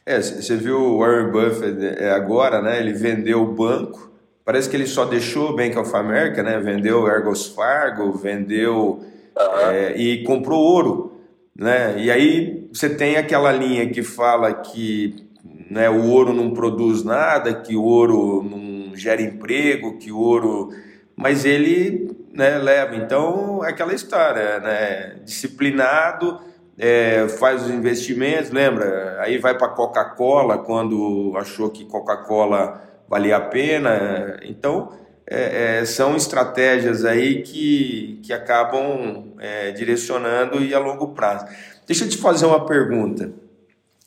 [0.07, 2.79] É, você viu o Warren Buffett é, agora, né?
[2.79, 4.14] Ele vendeu o banco
[4.45, 6.59] Parece que ele só deixou o Bank of America, né?
[6.59, 9.01] Vendeu Ergos Fargo, vendeu
[9.37, 9.71] uhum.
[9.71, 11.21] é, e comprou ouro,
[11.57, 11.95] né?
[11.99, 15.25] E aí você tem aquela linha que fala que
[15.71, 20.69] né, o ouro não produz nada, que o ouro não gera emprego, que o ouro,
[21.17, 22.97] mas ele né, leva.
[22.97, 25.17] Então é aquela história, né?
[25.25, 26.39] Disciplinado.
[26.77, 29.17] É, faz os investimentos, lembra?
[29.21, 34.39] Aí vai para Coca-Cola quando achou que Coca-Cola valia a pena.
[34.43, 34.93] Então,
[35.27, 41.47] é, é, são estratégias aí que, que acabam é, direcionando e a longo prazo.
[41.87, 43.33] Deixa eu te fazer uma pergunta.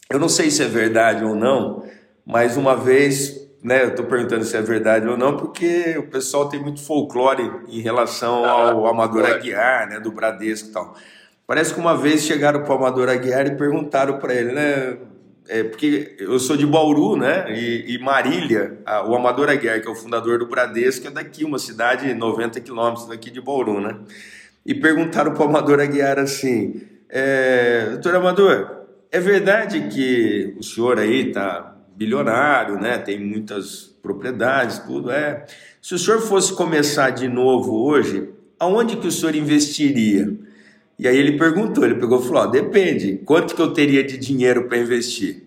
[0.09, 1.83] Eu não sei se é verdade ou não,
[2.25, 6.47] mas uma vez, né, eu estou perguntando se é verdade ou não, porque o pessoal
[6.47, 10.95] tem muito folclore em relação ao Amador Aguiar, né, do Bradesco e tal.
[11.45, 14.97] Parece que uma vez chegaram para o Amador Aguiar e perguntaram para ele, né,
[15.47, 17.45] é, porque eu sou de Bauru, né?
[17.49, 21.45] E, e Marília, a, o Amador Aguiar, que é o fundador do Bradesco, é daqui,
[21.45, 23.97] uma cidade 90 quilômetros daqui de Bauru, né?
[24.65, 28.77] E perguntaram para o Amador Aguiar assim: é, Doutor Amador,
[29.11, 32.97] é verdade que o senhor aí tá bilionário, né?
[32.97, 35.45] Tem muitas propriedades, tudo é.
[35.81, 38.29] Se o senhor fosse começar de novo hoje,
[38.59, 40.46] aonde que o senhor investiria?
[40.99, 44.17] E aí ele perguntou, ele pegou e falou, ó, depende, quanto que eu teria de
[44.17, 45.43] dinheiro para investir?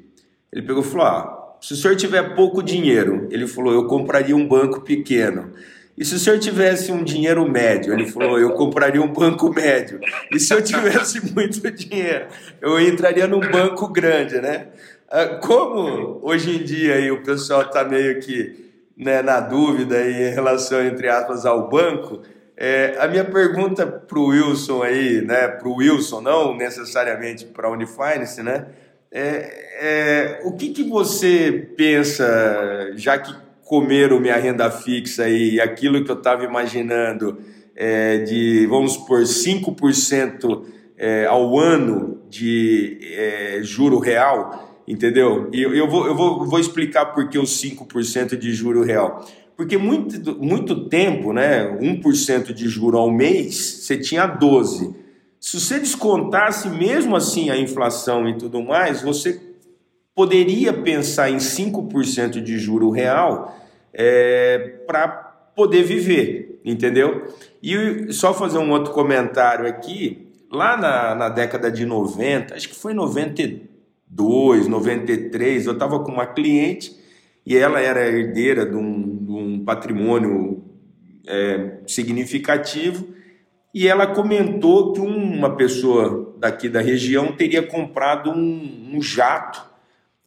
[0.53, 4.35] Ele pegou e falou, ó, se o senhor tiver pouco dinheiro, ele falou, eu compraria
[4.35, 5.53] um banco pequeno.
[5.99, 7.93] E se o senhor tivesse um dinheiro médio?
[7.93, 10.01] Ele falou, eu compraria um banco médio.
[10.33, 12.27] E se eu tivesse muito dinheiro,
[12.63, 14.69] eu entraria num banco grande, né?
[15.11, 20.29] Ah, como hoje em dia aí o pessoal está meio que né, na dúvida aí
[20.29, 22.23] em relação, entre aspas, ao banco,
[22.63, 27.69] é, a minha pergunta para o Wilson aí, né, para o Wilson, não necessariamente para
[27.69, 28.67] a Unifinance, né,
[29.11, 36.05] é, é, o que, que você pensa, já que comeram minha renda fixa aí, aquilo
[36.05, 37.39] que eu estava imaginando
[37.75, 40.63] é, de, vamos por 5%
[40.99, 45.49] é, ao ano de é, juro real, entendeu?
[45.51, 49.27] E eu, eu, vou, eu vou, vou explicar por que os 5% de juro real.
[49.61, 54.97] Porque muito, muito tempo, né, 1% de juro ao mês, você tinha 12.
[55.39, 59.39] Se você descontasse mesmo assim a inflação e tudo mais, você
[60.15, 63.55] poderia pensar em 5% de juro real
[63.93, 65.09] é, para
[65.55, 67.27] poder viver, entendeu?
[67.63, 72.75] E só fazer um outro comentário aqui, lá na, na década de 90, acho que
[72.75, 73.69] foi 92,
[74.11, 76.99] 92, 93, eu estava com uma cliente
[77.51, 80.63] e ela era herdeira de um, de um patrimônio
[81.27, 83.09] é, significativo
[83.75, 89.69] e ela comentou que uma pessoa daqui da região teria comprado um, um jato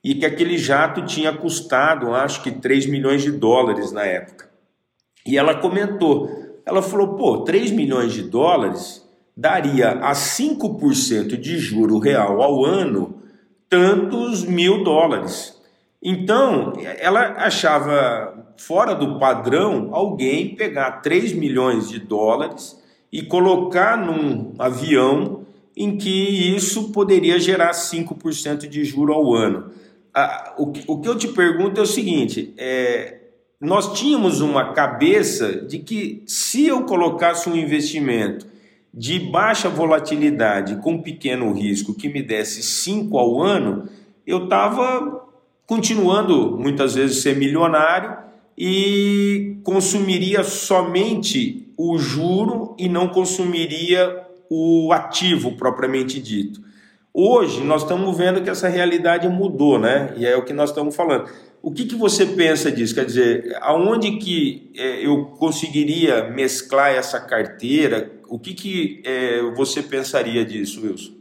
[0.04, 4.50] e que aquele jato tinha custado, acho que 3 milhões de dólares na época.
[5.26, 6.30] E ela comentou,
[6.66, 9.02] ela falou, pô, 3 milhões de dólares
[9.36, 13.24] daria a 5% de juro real ao ano
[13.70, 15.53] tantos mil dólares.
[16.04, 22.78] Então, ela achava fora do padrão alguém pegar 3 milhões de dólares
[23.10, 25.46] e colocar num avião
[25.78, 26.10] em que
[26.56, 29.72] isso poderia gerar 5% de juro ao ano.
[30.58, 33.20] o, que, eu te pergunto é o seguinte: é,
[33.62, 38.46] nós tínhamos uma cabeça de que se eu colocasse um investimento
[38.94, 43.88] de baixa volatilidade com pequeno risco que me desse 5 ao ano,
[44.28, 45.33] eu estava
[45.74, 48.16] continuando muitas vezes ser milionário
[48.56, 56.62] e consumiria somente o juro e não consumiria o ativo propriamente dito.
[57.12, 60.14] Hoje nós estamos vendo que essa realidade mudou, né?
[60.16, 61.28] E é o que nós estamos falando.
[61.60, 62.94] O que, que você pensa disso?
[62.94, 68.12] Quer dizer, aonde que é, eu conseguiria mesclar essa carteira?
[68.28, 71.14] O que, que é, você pensaria disso, Wilson?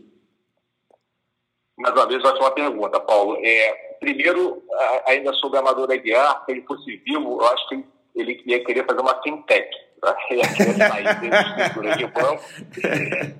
[1.78, 3.38] Mais uma vez, ótima pergunta, Paulo.
[3.42, 4.62] É, primeiro,
[5.06, 7.84] ainda sobre Amador Aguiar, se ele fosse vivo, eu acho que
[8.16, 9.70] ele ia querer fazer uma fintech.
[10.00, 10.16] Tá?
[10.32, 12.44] Ia querer sair da estrutura de banco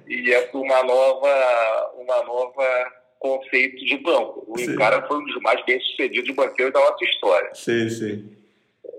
[0.06, 4.44] e ia para uma nova, uma nova conceito de banco.
[4.46, 4.76] O sim.
[4.76, 7.50] cara foi um dos mais bem-sucedidos banqueiros da nossa história.
[7.52, 8.36] Sim, sim.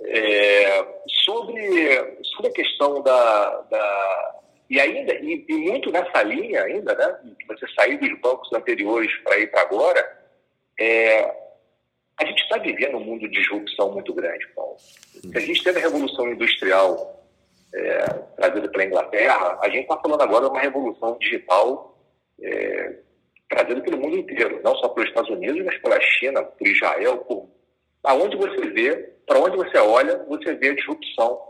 [0.07, 0.85] É,
[1.23, 4.35] sobre, sobre a questão da, da
[4.69, 7.35] e ainda e, e, muito nessa linha ainda, né?
[7.47, 10.19] Você sair dos bancos anteriores para ir para agora,
[10.77, 11.42] é,
[12.23, 14.77] a gente está vivendo um mundo de disrupção muito grande, Paulo.
[14.77, 17.21] Se a gente teve a revolução industrial
[17.73, 18.03] é,
[18.37, 21.97] trazida pela Inglaterra, a gente está falando agora de uma revolução digital
[22.41, 22.95] é,
[23.49, 27.49] trazida pelo mundo inteiro, não só pelos Estados Unidos, mas pela China, por Israel, por
[28.03, 28.95] aonde você vê,
[29.27, 31.41] para onde você olha, você vê a disrupção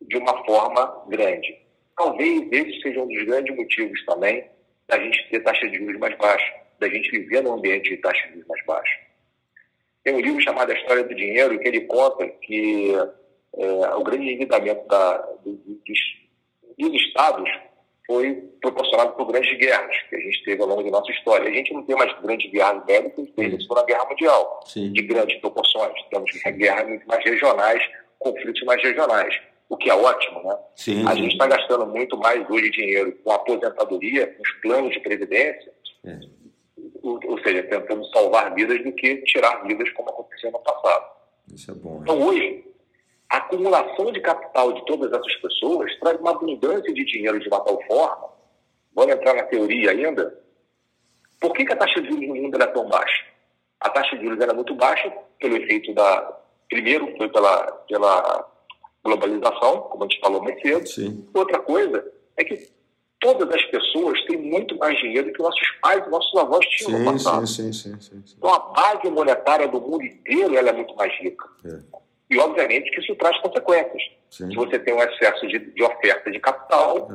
[0.00, 1.58] de uma forma grande.
[1.96, 4.48] Talvez esse seja um dos grandes motivos também
[4.88, 8.26] da gente ter taxa de juros mais baixa, da gente viver num ambiente de taxa
[8.28, 9.07] de juros mais baixa.
[10.08, 12.94] Tem um livro chamado A História do Dinheiro, que ele conta que
[13.58, 15.98] é, o grande endividamento da, do, dos,
[16.78, 17.46] dos estados
[18.06, 21.46] foi proporcionado por grandes guerras que a gente teve ao longo da nossa história.
[21.46, 24.92] A gente não tem mais grandes guerras bélicas desde a Segunda Guerra Mundial, Sim.
[24.94, 25.92] de grandes proporções.
[26.10, 27.82] Temos guerras muito mais regionais,
[28.18, 30.56] conflitos mais regionais, o que é ótimo, né?
[30.74, 35.00] Sim, a gente está gastando muito mais hoje dinheiro com aposentadoria, com os planos de
[35.00, 35.70] previdência.
[37.08, 41.06] Ou, seja, tentando salvar vidas do que tirar vidas como aconteceu no passado.
[41.52, 42.00] Isso é bom.
[42.02, 42.64] Então, hoje,
[43.28, 47.60] a acumulação de capital de todas essas pessoas traz uma abundância de dinheiro de uma
[47.60, 48.28] tal forma,
[48.94, 50.38] vamos entrar na teoria ainda,
[51.40, 53.24] por que, que a taxa de juros no mundo é tão baixa?
[53.80, 56.36] A taxa de juros era muito baixa pelo efeito da...
[56.68, 58.50] Primeiro, foi pela, pela
[59.04, 60.86] globalização, como a gente falou mais cedo.
[60.86, 61.26] Sim.
[61.32, 62.68] Outra coisa é que
[63.20, 67.04] todas as pessoas têm muito mais dinheiro que nossos pais e nossos avós tinham sim,
[67.04, 67.46] no passado.
[67.46, 71.12] Sim, sim, sim, sim, Então, a base monetária do mundo inteiro ela é muito mais
[71.20, 71.46] rica.
[71.64, 71.98] É.
[72.30, 74.02] E, obviamente, que isso traz consequências.
[74.30, 74.50] Sim.
[74.50, 77.08] Se você tem um excesso de, de oferta de capital,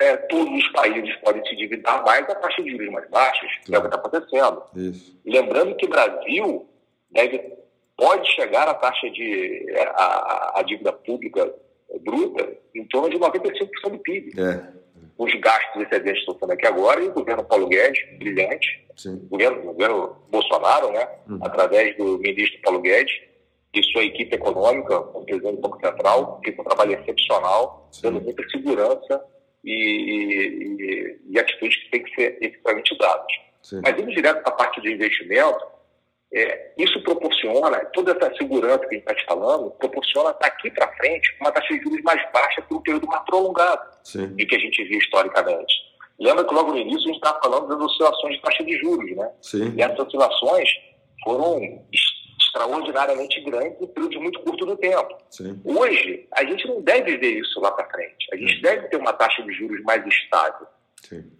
[0.00, 0.06] é.
[0.06, 3.74] é, todos os países podem se endividar mais a taxa de juros mais baixas, que
[3.74, 4.62] é o que está acontecendo.
[4.74, 5.20] Isso.
[5.24, 6.68] Lembrando que o Brasil
[7.10, 7.52] deve,
[7.96, 11.54] pode chegar à taxa de a, a dívida pública
[12.00, 14.40] bruta em torno de 95% do PIB.
[14.40, 14.78] É.
[15.18, 19.62] Os gastos excedentes estão sendo aqui agora, e o governo Paulo Guedes, brilhante, o governo,
[19.62, 21.40] governo Bolsonaro, né, uhum.
[21.42, 23.12] através do ministro Paulo Guedes
[23.74, 28.02] e sua equipe econômica, o presidente do Banco Central, fez um trabalho excepcional, Sim.
[28.02, 29.24] dando muita segurança
[29.64, 33.26] e, e, e atitudes que têm que ser efetivamente dadas.
[33.82, 35.66] Mas indo direto para a parte de investimento,
[36.32, 40.92] é, isso proporciona, toda essa segurança que a gente está te falando, proporciona daqui para
[40.96, 44.26] frente uma taxa de juros mais baixa por um período mais prolongado Sim.
[44.28, 45.74] do que a gente viu historicamente.
[46.18, 49.16] Lembra que logo no início a gente estava falando das oscilações de taxa de juros,
[49.16, 49.30] né?
[49.40, 49.74] Sim.
[49.76, 50.68] E essas oscilações
[51.24, 51.86] foram
[52.40, 55.16] extraordinariamente grandes em um período muito curto do tempo.
[55.30, 55.60] Sim.
[55.64, 58.26] Hoje, a gente não deve ver isso lá para frente.
[58.32, 60.66] A gente deve ter uma taxa de juros mais estável.
[61.02, 61.30] Sim.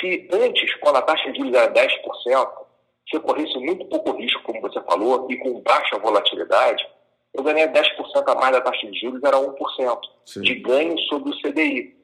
[0.00, 2.67] Se antes, quando a taxa de juros era 10%,
[3.10, 6.86] se corresse muito pouco risco, como você falou, e com baixa volatilidade,
[7.34, 7.82] eu ganhei 10%
[8.26, 10.42] a mais da taxa de juros, era 1% Sim.
[10.42, 11.96] de ganho sobre o CDI.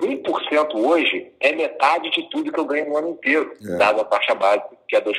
[0.00, 3.76] 1% hoje é metade de tudo que eu ganho no ano inteiro, é.
[3.76, 5.14] dado a taxa básica, que é 2%.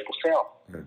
[0.73, 0.83] É.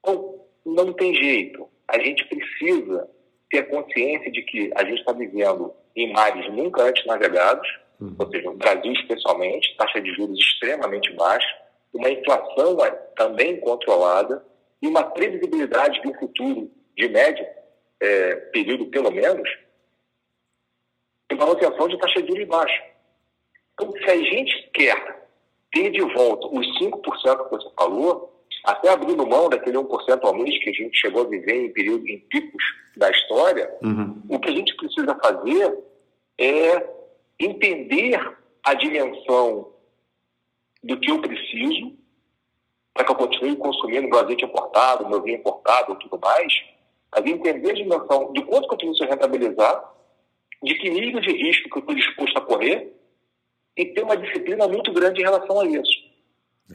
[0.00, 1.68] Então, não tem jeito.
[1.88, 3.08] A gente precisa
[3.50, 7.68] ter consciência de que a gente está vivendo em mares nunca antes navegados,
[8.00, 8.14] uhum.
[8.18, 11.59] ou seja, no Brasil especialmente, taxa de juros extremamente baixa,
[11.92, 12.76] uma inflação
[13.16, 14.44] também controlada
[14.80, 17.46] e uma previsibilidade de um futuro de médio
[18.00, 19.48] é, período, pelo menos,
[21.30, 22.82] de manutenção de taxa de juros baixa.
[23.74, 25.28] Então, se a gente quer
[25.72, 30.62] ter de volta os 5% que você falou, até abrindo mão daquele 1% ao mês
[30.62, 32.62] que a gente chegou a viver em período em picos
[32.96, 34.22] da história, uhum.
[34.28, 35.78] o que a gente precisa fazer
[36.38, 36.86] é
[37.38, 38.18] entender
[38.62, 39.69] a dimensão
[40.82, 41.98] do que eu preciso
[42.92, 46.52] para que eu continue consumindo meu azeite importado, meu vinho importado tudo mais,
[47.12, 49.94] mas entender a dimensão de quanto que eu preciso rentabilizar,
[50.62, 52.92] de que nível de risco que eu estou disposto a correr
[53.76, 56.10] e ter uma disciplina muito grande em relação a isso.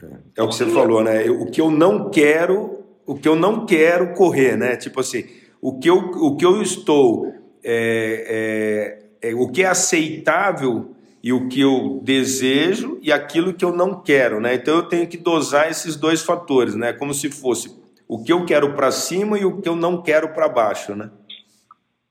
[0.02, 1.24] É, é o que você falou, né?
[1.30, 4.76] O que eu não quero, o que eu não quero correr, né?
[4.76, 5.24] Tipo assim,
[5.60, 11.32] o que eu, o que eu estou, é, é, é o que é aceitável e
[11.32, 14.54] o que eu desejo e aquilo que eu não quero, né?
[14.54, 16.92] Então eu tenho que dosar esses dois fatores, né?
[16.92, 17.74] Como se fosse
[18.08, 21.10] o que eu quero para cima e o que eu não quero para baixo, né?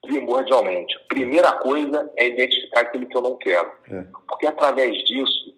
[0.01, 0.93] Primordialmente.
[1.07, 3.71] Primeira coisa é identificar aquilo que eu não quero.
[3.89, 4.05] É.
[4.27, 5.55] Porque através disso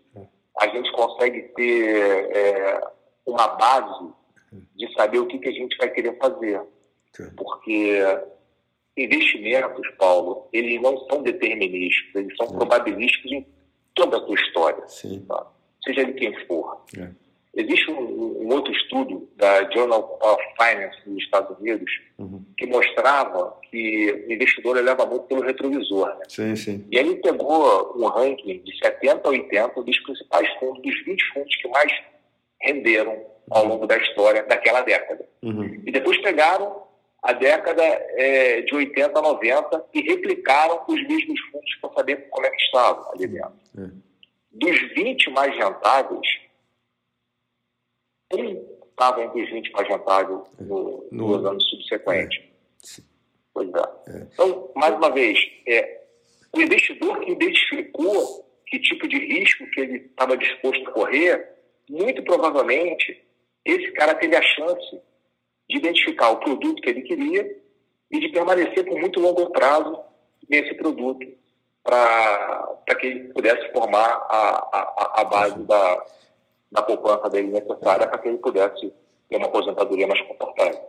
[0.60, 2.82] a gente consegue ter é,
[3.26, 4.12] uma base
[4.76, 6.62] de saber o que, que a gente vai querer fazer.
[7.36, 8.00] Porque
[8.98, 13.46] investimentos, Paulo, eles não são determinísticos, eles são probabilísticos em
[13.94, 14.84] toda a sua história,
[15.28, 15.48] tá?
[15.84, 16.84] seja de quem for.
[16.98, 17.10] É.
[17.58, 22.46] Existe um, um, outro estudo da Journal of Finance nos Estados Unidos uhum.
[22.56, 26.08] que mostrava que o investidor leva muito pelo retrovisor.
[26.20, 26.26] Né?
[26.28, 26.86] Sim, sim.
[26.92, 31.34] E aí ele pegou um ranking de 70 a 80 dos principais fundos, dos 20
[31.34, 31.92] fundos que mais
[32.62, 35.26] renderam ao longo da história daquela década.
[35.42, 35.82] Uhum.
[35.84, 36.84] E depois pegaram
[37.24, 42.46] a década é, de 80 a 90 e replicaram os mesmos fundos para saber como
[42.46, 43.54] é que estavam ali dentro.
[43.78, 43.90] É.
[44.52, 46.28] Dos 20 mais rentáveis,
[48.34, 52.44] um estava entre os 20 mais rentáveis no, no, nos anos subsequentes.
[53.00, 53.02] É.
[53.54, 54.18] Pois é.
[54.18, 54.28] é.
[54.34, 56.02] Então, mais uma vez, é,
[56.56, 61.50] o investidor que identificou que tipo de risco que ele estava disposto a correr,
[61.90, 63.24] muito provavelmente
[63.64, 65.02] esse cara teve a chance
[65.70, 67.58] de identificar o produto que ele queria
[68.12, 70.00] e de permanecer por muito longo prazo
[70.50, 71.28] nesse produto
[71.84, 76.06] para que ele pudesse formar a, a, a base da,
[76.72, 78.94] da poupança dele necessária para que ele pudesse
[79.30, 80.80] ter uma aposentadoria mais confortável.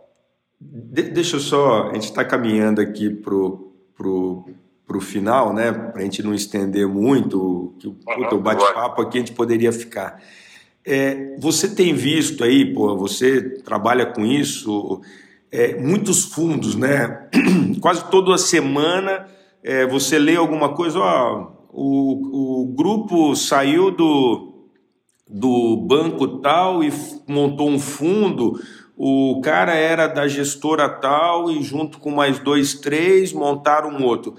[0.59, 4.45] De, deixa eu só, a gente está caminhando aqui para o pro,
[4.85, 5.71] pro final, né?
[5.71, 7.97] Para a gente não estender muito, que uhum,
[8.31, 10.21] o bate-papo aqui a gente poderia ficar.
[10.85, 15.01] É, você tem visto aí, pô, você trabalha com isso,
[15.51, 17.29] é, muitos fundos, né?
[17.81, 19.27] Quase toda semana
[19.63, 24.67] é, você lê alguma coisa, ó, o, o grupo saiu do,
[25.27, 26.91] do banco tal e
[27.27, 28.59] montou um fundo,
[28.97, 34.35] o cara era da gestora tal e junto com mais dois, três montaram um outro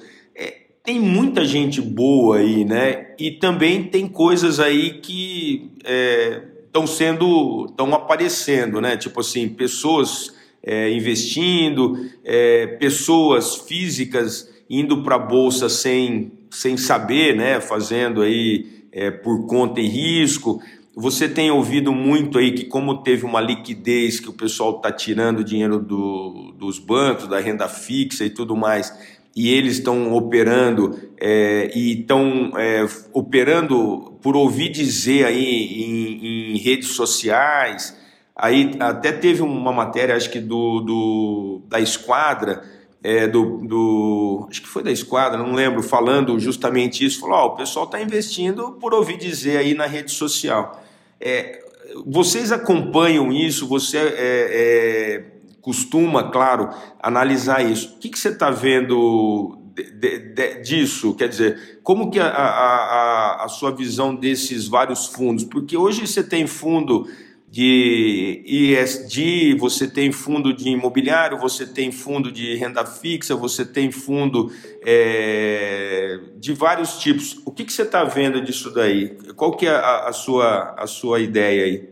[0.91, 3.15] tem muita gente boa aí, né?
[3.17, 8.97] E também tem coisas aí que estão é, sendo, estão aparecendo, né?
[8.97, 17.37] Tipo assim, pessoas é, investindo, é, pessoas físicas indo para a bolsa sem sem saber,
[17.37, 20.61] né, fazendo aí é, por conta e risco.
[20.97, 25.45] Você tem ouvido muito aí que como teve uma liquidez que o pessoal está tirando
[25.45, 28.93] dinheiro do, dos bancos, da renda fixa e tudo mais,
[29.35, 36.59] e eles estão operando é, e estão é, operando por ouvir dizer aí em, em,
[36.59, 37.97] redes sociais.
[38.35, 42.65] Aí até teve uma matéria, acho que do, do da Esquadra,
[43.03, 47.21] é, do, do, acho que foi da Esquadra, não lembro, falando justamente isso.
[47.21, 50.83] Falou: oh, o pessoal está investindo por ouvir dizer aí na rede social.
[51.21, 51.63] É,
[52.07, 53.67] vocês acompanham isso?
[53.69, 55.25] Você é, é
[55.61, 57.95] costuma, claro, analisar isso.
[57.97, 61.15] O que, que você está vendo de, de, disso?
[61.15, 65.45] Quer dizer, como que a, a, a, sua visão desses vários fundos?
[65.45, 67.07] Porque hoje você tem fundo
[67.51, 73.91] de ISD, você tem fundo de imobiliário, você tem fundo de renda fixa, você tem
[73.91, 74.53] fundo
[74.87, 77.43] é, de vários tipos.
[77.45, 79.17] O que, que você está vendo disso daí?
[79.35, 81.91] Qual que é a, a, sua, a sua ideia aí?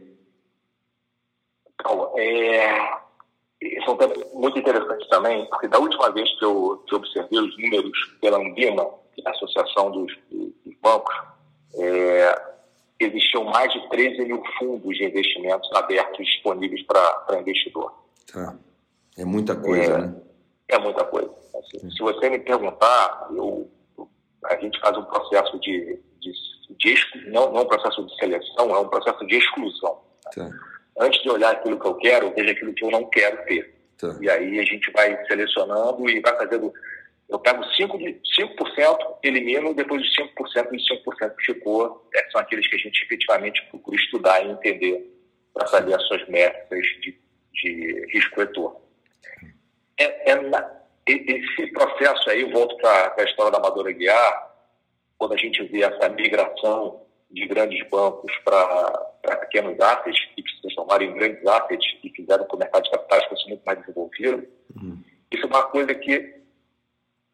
[1.77, 2.98] Calma, é,
[3.89, 7.59] é um muito interessante também, porque da última vez que eu, que eu observei os
[7.59, 11.15] números pela Ambima, que é a Associação dos, dos Bancos,
[11.75, 12.43] é,
[13.01, 17.93] existiam mais de 13 mil fundos de investimentos abertos disponíveis para investidor.
[18.33, 18.57] Tá.
[19.17, 20.15] É muita coisa, é, né?
[20.69, 21.31] É muita coisa.
[21.59, 23.69] Assim, se você me perguntar, eu,
[24.45, 26.33] a gente faz um processo de, de,
[26.79, 29.99] de não, não um processo de seleção, é um processo de exclusão.
[30.35, 30.51] Tá
[30.99, 33.78] antes de olhar aquilo que eu quero, veja aquilo que eu não quero ter.
[33.99, 34.17] Tá.
[34.21, 36.73] E aí a gente vai selecionando e vai fazendo.
[37.29, 42.41] Eu pego 5%, de, 5% elimino, depois de 5%, os 5% que ficou, é, são
[42.41, 45.15] aqueles que a gente efetivamente procura estudar e entender
[45.53, 47.19] para as suas métricas de,
[47.53, 48.81] de risco retorno.
[49.99, 50.39] É, é
[51.07, 54.55] esse processo aí, eu volto para a história da Amadora Guiar,
[55.19, 61.05] quando a gente vê essa migração de grandes bancos para pequenos assets que se transformaram
[61.05, 64.99] em grandes assets e fizeram com o mercado de capitais fosse muito mais desenvolvido, uhum.
[65.31, 66.39] isso é uma coisa que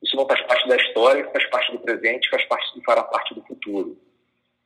[0.02, 3.34] isso não faz parte da história, faz parte do presente, faz parte e fará parte
[3.34, 3.96] do futuro.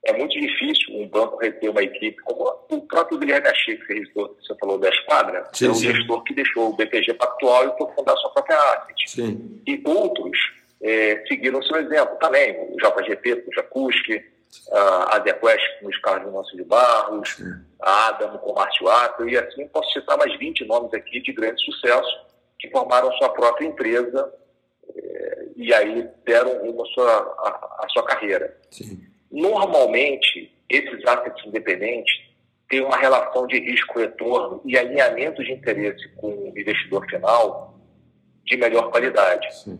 [0.05, 4.55] É muito difícil um banco reter uma equipe, como o próprio Guilherme Achei, que você
[4.59, 5.93] falou da esquadra, sim, é um sim.
[5.93, 9.11] gestor que deixou o BTG Pactual e foi fundar sua própria asset.
[9.11, 9.62] Sim.
[9.66, 10.39] E outros
[10.81, 13.55] é, seguiram seu exemplo também, o JGP, o
[14.49, 17.42] Jacuski, a Adequest com os carros do Nosso de Barros,
[17.80, 21.32] a Adam com o Márcio Ato, e assim posso citar mais 20 nomes aqui de
[21.32, 22.26] grande sucesso
[22.59, 24.32] que formaram sua própria empresa
[24.96, 28.57] eh, e aí deram rumo à sua, à, à sua carreira.
[28.70, 29.01] Sim.
[29.30, 32.12] Normalmente, esses assets independentes
[32.68, 37.78] têm uma relação de risco-retorno e alinhamento de interesse com o investidor final
[38.44, 39.55] de melhor qualidade.
[39.55, 39.78] Sim.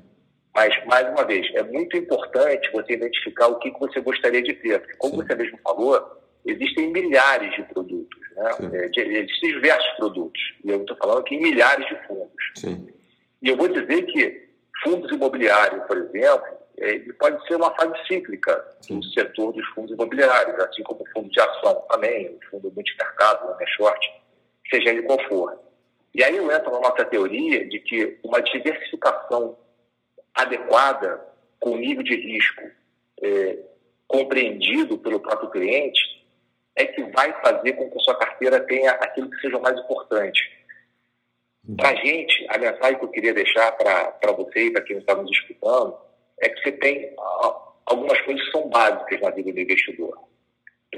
[0.59, 4.81] Mas, mais uma vez, é muito importante você identificar o que, você gostaria de ter.
[4.81, 5.23] Porque, como Sim.
[5.23, 8.51] você mesmo falou, existem milhares de produtos, né?
[8.73, 10.43] É, de, existem diversos produtos.
[10.65, 12.45] E eu estou falando aqui em milhares de fundos.
[12.57, 12.89] Sim.
[13.41, 14.49] E eu vou dizer que
[14.83, 16.49] fundos imobiliários, por exemplo,
[16.79, 18.97] é, pode ser uma fase cíclica Sim.
[18.97, 23.57] no setor dos fundos imobiliários, assim como o fundo de ação também, o fundo multimercado,
[23.57, 24.05] né, short,
[24.69, 25.57] seja ele qual for.
[26.13, 29.57] E aí eu entro na nossa teoria de que uma diversificação
[30.39, 31.21] adequada,
[31.59, 32.63] com nível de risco
[33.21, 33.59] é,
[34.07, 36.01] compreendido pelo próprio cliente,
[36.77, 40.41] é que vai fazer com que a sua carteira tenha aquilo que seja mais importante.
[41.77, 45.15] Para a gente, a mensagem que eu queria deixar para você e para quem está
[45.15, 45.99] nos escutando
[46.41, 47.13] é que você tem
[47.85, 50.19] algumas coisas que são básicas na vida do investidor.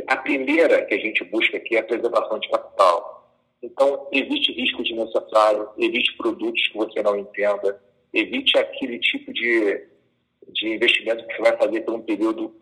[0.06, 3.34] A primeira que a gente busca aqui é a preservação de capital.
[3.62, 7.82] Então, existe risco desnecessário, existe produtos que você não entenda,
[8.12, 9.86] evite aquele tipo de,
[10.52, 12.54] de investimento que você vai fazer por um período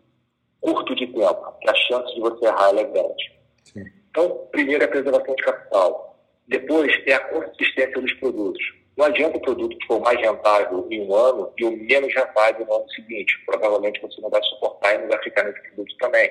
[0.61, 3.39] curto de tempo, que a chance de você errar é grande.
[3.63, 3.85] Sim.
[4.09, 6.19] Então, primeiro é a preservação de capital.
[6.47, 8.61] Depois é a consistência dos produtos.
[8.97, 12.65] Não adianta o produto que for mais rentável em um ano e o menos rentável
[12.65, 13.33] no ano seguinte.
[13.45, 16.29] Provavelmente você não vai suportar e não vai ficar nesse produto também.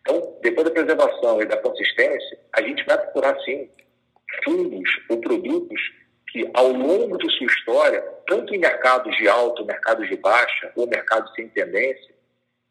[0.00, 3.68] Então, depois da preservação e da consistência, a gente vai procurar, sim,
[4.44, 5.80] fundos ou produtos
[6.30, 10.86] que, ao longo de sua história, tanto em mercados de alta, mercados de baixa ou
[10.86, 12.14] mercados sem tendência,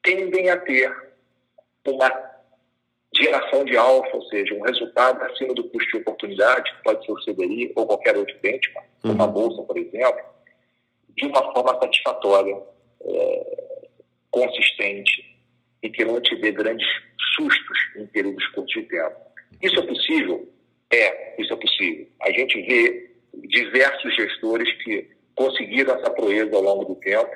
[0.01, 0.95] tendem a ter
[1.85, 2.09] uma
[3.15, 7.11] geração de alfa, ou seja, um resultado acima do custo de oportunidade, que pode ser
[7.11, 9.11] o CDI ou qualquer outro benchmark, uhum.
[9.11, 10.21] uma bolsa, por exemplo,
[11.17, 12.55] de uma forma satisfatória,
[13.01, 13.87] é,
[14.31, 15.37] consistente
[15.81, 16.87] e que não te dê grandes
[17.35, 19.15] sustos em períodos curtos de tempo.
[19.61, 20.49] Isso é possível?
[20.91, 22.07] É, isso é possível.
[22.21, 27.31] A gente vê diversos gestores que conseguiram essa proeza ao longo do tempo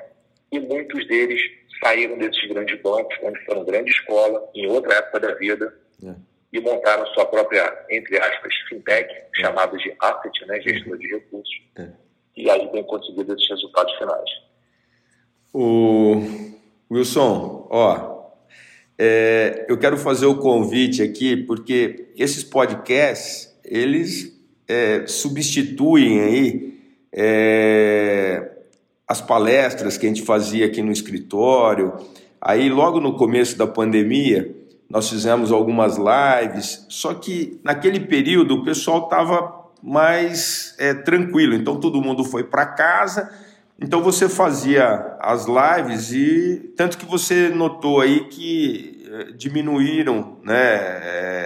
[0.52, 1.40] e muitos deles
[1.82, 6.14] saíram desses grandes bancos, onde foram grande escola, em outra época da vida, é.
[6.52, 9.28] e montaram sua própria, entre aspas, fintech, é.
[9.36, 11.88] chamada de asset, né, gestor de recursos, é.
[12.36, 14.30] e aí tem conseguido esses resultados finais.
[15.52, 16.22] O
[16.90, 18.30] Wilson, ó,
[18.98, 24.33] é, eu quero fazer o convite aqui, porque esses podcasts, eles
[24.68, 26.74] é, substituem aí
[27.12, 28.50] é,
[29.06, 31.94] as palestras que a gente fazia aqui no escritório.
[32.40, 34.54] Aí, logo no começo da pandemia,
[34.88, 41.78] nós fizemos algumas lives, só que naquele período o pessoal estava mais é, tranquilo, então
[41.78, 43.30] todo mundo foi para casa.
[43.80, 50.54] Então você fazia as lives e tanto que você notou aí que é, diminuíram, né,
[50.54, 51.43] é,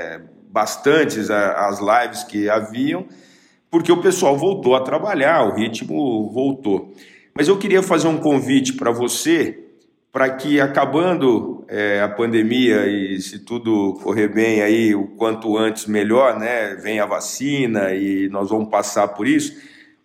[0.51, 3.07] bastantes as lives que haviam,
[3.71, 6.93] porque o pessoal voltou a trabalhar, o ritmo voltou.
[7.35, 9.59] Mas eu queria fazer um convite para você,
[10.11, 15.87] para que acabando é, a pandemia e se tudo correr bem aí, o quanto antes
[15.87, 16.75] melhor, né?
[16.77, 19.55] Vem a vacina e nós vamos passar por isso.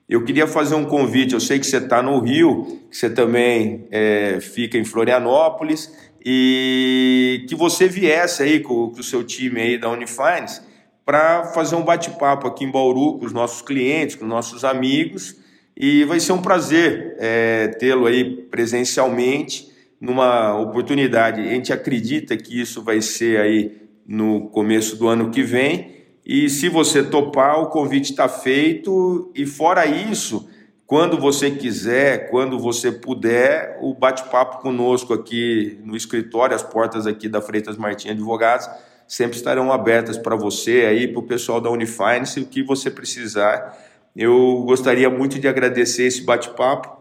[0.08, 1.34] Eu queria fazer um convite.
[1.34, 5.92] Eu sei que você está no Rio, que você também é, fica em Florianópolis
[6.24, 10.62] e que você viesse aí com, com o seu time aí da Unifines
[11.06, 15.44] para fazer um bate-papo aqui em Bauru com os nossos clientes, com os nossos amigos
[15.76, 21.42] e vai ser um prazer é, tê-lo aí presencialmente numa oportunidade.
[21.42, 25.92] A gente acredita que isso vai ser aí no começo do ano que vem.
[26.26, 29.32] E se você topar, o convite está feito.
[29.34, 30.48] E fora isso,
[30.94, 37.28] quando você quiser, quando você puder, o bate-papo conosco aqui no escritório, as portas aqui
[37.28, 38.70] da Freitas Martins Advogados
[39.08, 43.76] sempre estarão abertas para você aí, para o pessoal da Unifinance, o que você precisar
[44.16, 46.96] eu gostaria muito de agradecer esse bate-papo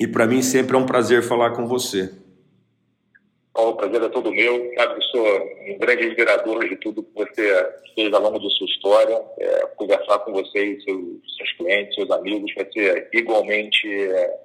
[0.00, 2.10] e para mim sempre é um prazer falar com você.
[3.66, 4.72] O prazer é todo meu.
[4.76, 5.26] Sabe que sou
[5.68, 9.20] um grande admirador de tudo que você fez ao longo de sua história.
[9.38, 14.40] É, conversar com você e seus, seus clientes, seus amigos, vai ser igualmente é,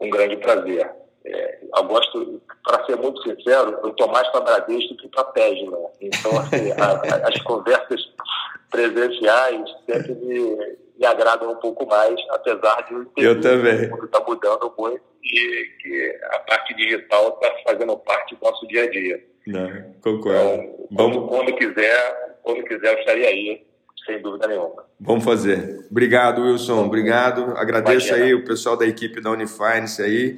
[0.00, 0.90] um grande prazer.
[1.24, 5.24] É, eu gosto, para ser muito sincero, eu estou mais para Bradesco do que para
[5.24, 5.90] Tesla.
[6.00, 8.00] Então, assim, a, a, as conversas
[8.70, 13.86] presenciais sempre me me agradam um pouco mais, apesar de eu também.
[13.86, 18.66] o mundo está mudando muito e que a parte digital está fazendo parte do nosso
[18.66, 19.24] dia a dia.
[19.46, 20.62] Não, concordo.
[20.90, 21.28] Então, Vamos...
[21.28, 23.66] quando, quiser, quando quiser, eu estaria aí,
[24.04, 24.84] sem dúvida nenhuma.
[25.00, 25.86] Vamos fazer.
[25.90, 26.86] Obrigado, Wilson.
[26.86, 27.56] Obrigado.
[27.56, 28.26] Agradeço Imagina.
[28.26, 30.36] aí o pessoal da equipe da Unifinance aí.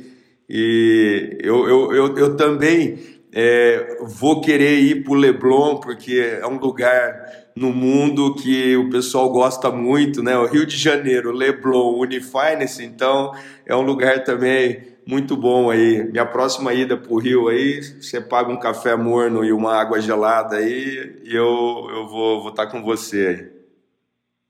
[0.48, 2.98] E eu, eu, eu, eu também
[3.32, 8.90] é, vou querer ir para o Leblon, porque é um lugar no mundo que o
[8.90, 10.36] pessoal gosta muito, né?
[10.36, 13.32] O Rio de Janeiro, Leblon, Unifinance, então
[13.66, 16.04] é um lugar também muito bom aí.
[16.04, 20.00] Minha próxima ida para o Rio aí, você paga um café morno e uma água
[20.00, 23.59] gelada aí, e eu, eu vou vou estar tá com você aí.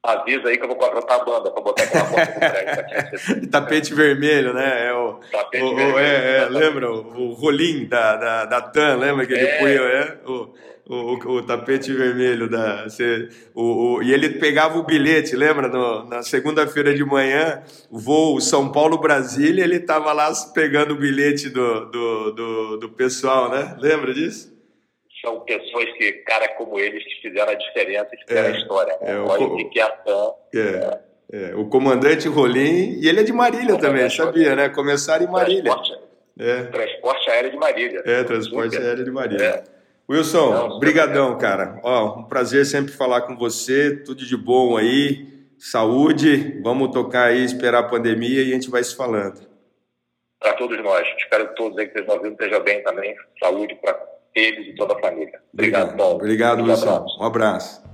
[0.03, 3.51] Avisa aí que eu vou contratar a banda para botar aquela prédio.
[3.53, 4.87] Tapete vermelho, né?
[4.87, 5.99] É o, Tapete o, vermelho.
[5.99, 9.59] É, é, lembra o, o rolim da, da, da TAM, lembra que ele é.
[9.59, 10.19] punha, é?
[10.27, 10.55] O,
[10.91, 12.85] o, o, tapete vermelho da.
[12.85, 15.69] Você, o, o, e ele pegava o bilhete, lembra?
[15.69, 21.85] No, na segunda-feira de manhã, voo São Paulo-Brasília, ele estava lá pegando o bilhete do,
[21.91, 23.77] do, do, do, pessoal, né?
[23.79, 24.50] Lembra disso?
[25.21, 28.99] São pessoas que, cara como eles, fizeram a diferença e fizeram é, a história.
[29.01, 29.13] Né?
[29.13, 30.33] É, o, que é a TAM.
[30.55, 31.11] É.
[31.33, 34.69] É, o comandante Rolim, e ele é de Marília também, sabia, né?
[34.69, 35.63] Começaram em Marília.
[35.63, 35.99] Transporte,
[36.41, 36.63] é.
[36.65, 38.03] transporte aéreo de Marília.
[38.05, 39.45] É, transporte aéreo de Marília.
[39.45, 39.65] É.
[40.11, 41.79] Wilson, brigadão, cara.
[41.85, 43.95] Ó, um prazer sempre falar com você.
[43.99, 45.25] Tudo de bom aí.
[45.57, 46.61] Saúde.
[46.65, 49.41] Vamos tocar aí, esperar a pandemia e a gente vai se falando.
[50.41, 51.07] Para todos nós.
[51.17, 53.15] Espero que todos aí que estejam ouvindo estejam bem também.
[53.41, 53.95] Saúde para
[54.35, 55.41] eles e toda a família.
[55.53, 56.15] Obrigado, Obrigado Paulo.
[56.17, 57.07] Obrigado, Wilson.
[57.21, 57.90] Um abraço.